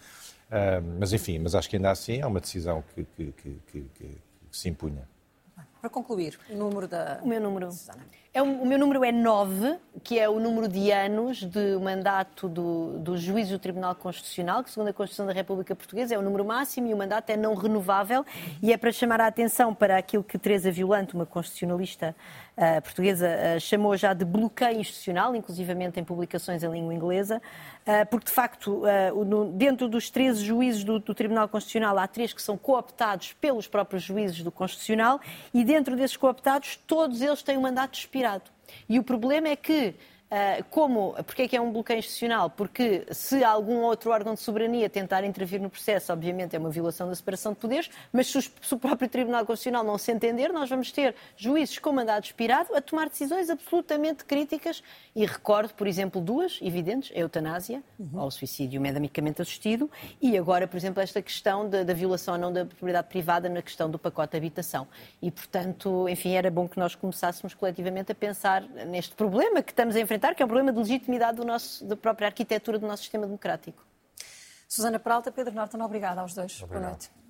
Uh, 0.48 0.82
mas, 0.98 1.12
enfim, 1.12 1.40
mas 1.40 1.56
acho 1.56 1.70
que 1.70 1.76
ainda 1.76 1.92
assim 1.92 2.22
é 2.22 2.26
uma 2.26 2.40
decisão 2.40 2.82
que, 2.96 3.04
que, 3.18 3.34
que, 3.68 3.86
que 3.96 4.18
se 4.50 4.70
impunha. 4.70 5.10
Para 5.82 5.90
concluir, 5.90 6.40
o 6.50 6.56
número 6.56 6.88
da. 6.88 7.20
O 7.22 7.28
meu 7.28 7.42
número. 7.42 7.70
Susana. 7.70 8.06
É, 8.36 8.42
o 8.42 8.66
meu 8.66 8.80
número 8.80 9.04
é 9.04 9.12
9, 9.12 9.76
que 10.04 10.18
é 10.18 10.28
o 10.28 10.40
número 10.40 10.68
de 10.68 10.90
anos 10.90 11.44
de 11.44 11.78
mandato 11.78 12.50
do, 12.50 12.98
do 12.98 13.16
juiz 13.16 13.50
do 13.50 13.60
Tribunal 13.60 13.94
Constitucional, 13.94 14.64
que, 14.64 14.72
segundo 14.72 14.88
a 14.88 14.94
Constituição 14.94 15.28
da 15.28 15.34
República 15.34 15.76
Portuguesa, 15.76 16.16
é 16.16 16.18
o 16.18 16.22
número 16.24 16.44
máximo 16.44 16.88
e 16.88 16.96
o 16.96 16.98
mandato 16.98 17.30
é 17.30 17.38
não 17.38 17.54
renovável. 17.54 18.26
E 18.60 18.74
é 18.74 18.78
para 18.78 18.92
chamar 18.92 19.22
a 19.22 19.28
atenção 19.28 19.72
para 19.72 20.00
aquilo 20.00 20.24
que 20.24 20.40
Teresa 20.40 20.72
Violante, 20.72 21.14
uma 21.14 21.28
constitucionalista 21.28 22.16
uh, 22.58 22.82
portuguesa, 22.82 23.28
uh, 23.28 23.60
chamou 23.60 23.96
já 23.96 24.16
de 24.16 24.26
bloqueio 24.26 24.80
institucional, 24.80 25.36
inclusivamente 25.36 26.00
em 26.00 26.04
publicações 26.04 26.64
em 26.64 26.72
língua 26.72 26.92
inglesa, 26.92 27.40
porque, 28.10 28.28
de 28.28 28.32
facto, 28.32 28.84
no, 29.26 29.52
dentro 29.52 29.90
dos 29.90 30.10
13 30.10 30.44
juízes 30.44 30.84
do, 30.84 31.00
Tribunal 31.00 31.50
Constitucional, 31.50 31.98
há 31.98 32.08
três 32.08 32.32
que 32.34 32.42
são 32.42 32.58
cooptados 32.58 33.34
pelos 33.34 33.68
próprios 33.68 34.04
juízes 34.04 34.42
do 34.42 34.52
Constitucional 34.52 35.20
e, 35.54 35.64
dentro 35.64 35.96
desses 35.96 36.16
cooptados, 36.16 36.80
todos 36.88 37.22
eles 37.22 37.44
têm 37.44 37.58
um 37.58 37.62
mandato 37.62 37.98
expirado. 37.98 38.50
E 38.88 38.98
o 38.98 39.04
problema 39.04 39.50
é 39.50 39.56
que 39.56 39.96
como, 40.70 41.14
porque 41.26 41.44
é 41.44 41.48
que 41.48 41.56
é 41.56 41.62
um 41.62 41.72
bloqueio 41.72 42.00
institucional? 42.00 42.50
Porque 42.50 43.06
se 43.12 43.44
algum 43.44 43.82
outro 43.82 44.12
órgão 44.12 44.34
de 44.34 44.40
soberania 44.40 44.90
tentar 44.90 45.24
intervir 45.24 45.62
no 45.62 45.70
processo, 45.70 46.12
obviamente 46.12 46.56
é 46.56 46.60
uma 46.60 46.70
violação 46.70 47.08
da 47.08 47.16
separação 47.16 47.54
de 47.54 47.60
poderes, 47.60 47.90
mas 48.12 48.28
se 48.28 48.74
o, 48.74 48.78
próprio 48.80 49.08
Tribunal 49.08 49.46
Constitucional 49.46 49.84
não 49.84 49.98
se 49.98 50.12
entender, 50.12 50.52
nós 50.52 50.70
vamos 50.70 50.92
ter 50.92 51.16
juízes 51.38 51.78
com 51.78 51.92
mandado 51.92 52.24
expirado 52.24 52.76
a 52.76 52.82
tomar 52.82 53.10
decisões 53.10 53.50
absolutamente 53.50 54.26
críticas 54.26 54.84
e 55.16 55.26
recordo, 55.26 55.74
por 55.74 55.88
exemplo, 55.88 56.20
duas 56.20 56.60
evidentes, 56.62 57.16
a 57.16 57.20
eutanásia, 57.20 57.84
uhum. 58.00 58.22
ou 58.22 58.28
o 58.28 58.32
suicídio 58.32 58.82
medicamente 58.82 59.42
assistido, 59.42 59.90
e 60.22 60.38
agora, 60.38 60.68
por 60.68 60.78
exemplo, 60.78 61.02
esta 61.02 61.22
questão 61.22 61.70
da, 61.70 61.84
da 61.84 61.94
violação 61.94 62.36
ou 62.36 62.40
não 62.40 62.52
da 62.52 62.66
propriedade 62.66 63.08
privada 63.08 63.50
na 63.50 63.62
questão 63.62 63.90
do 63.90 64.00
pacote 64.00 64.32
de 64.32 64.38
habitação. 64.38 64.88
E, 65.22 65.30
portanto, 65.30 66.08
enfim, 66.10 66.34
era 66.34 66.50
bom 66.50 66.68
que 66.68 66.80
nós 66.80 66.96
começássemos 66.96 67.54
coletivamente 67.54 68.12
a 68.12 68.16
pensar 68.16 68.64
neste 68.64 69.14
problema 69.16 69.62
que 69.62 69.72
estamos 69.72 69.96
a 69.96 70.00
enfrentar 70.00 70.23
que 70.36 70.42
é 70.42 70.46
um 70.46 70.48
problema 70.48 70.72
de 70.72 70.80
legitimidade 70.80 71.38
do 71.38 71.46
nosso, 71.46 71.86
da 71.86 71.98
própria 71.98 72.28
arquitetura 72.28 72.80
do 72.80 72.88
nosso 72.88 73.04
sistema 73.04 73.26
democrático. 73.26 73.86
Susana 74.68 75.00
Peralta, 75.00 75.32
Pedro 75.32 75.54
Norton, 75.54 75.82
obrigada 75.82 76.22
aos 76.22 76.34
dois. 76.34 76.62
Obrigado. 76.62 76.82
Boa 76.82 76.92
noite. 76.92 77.23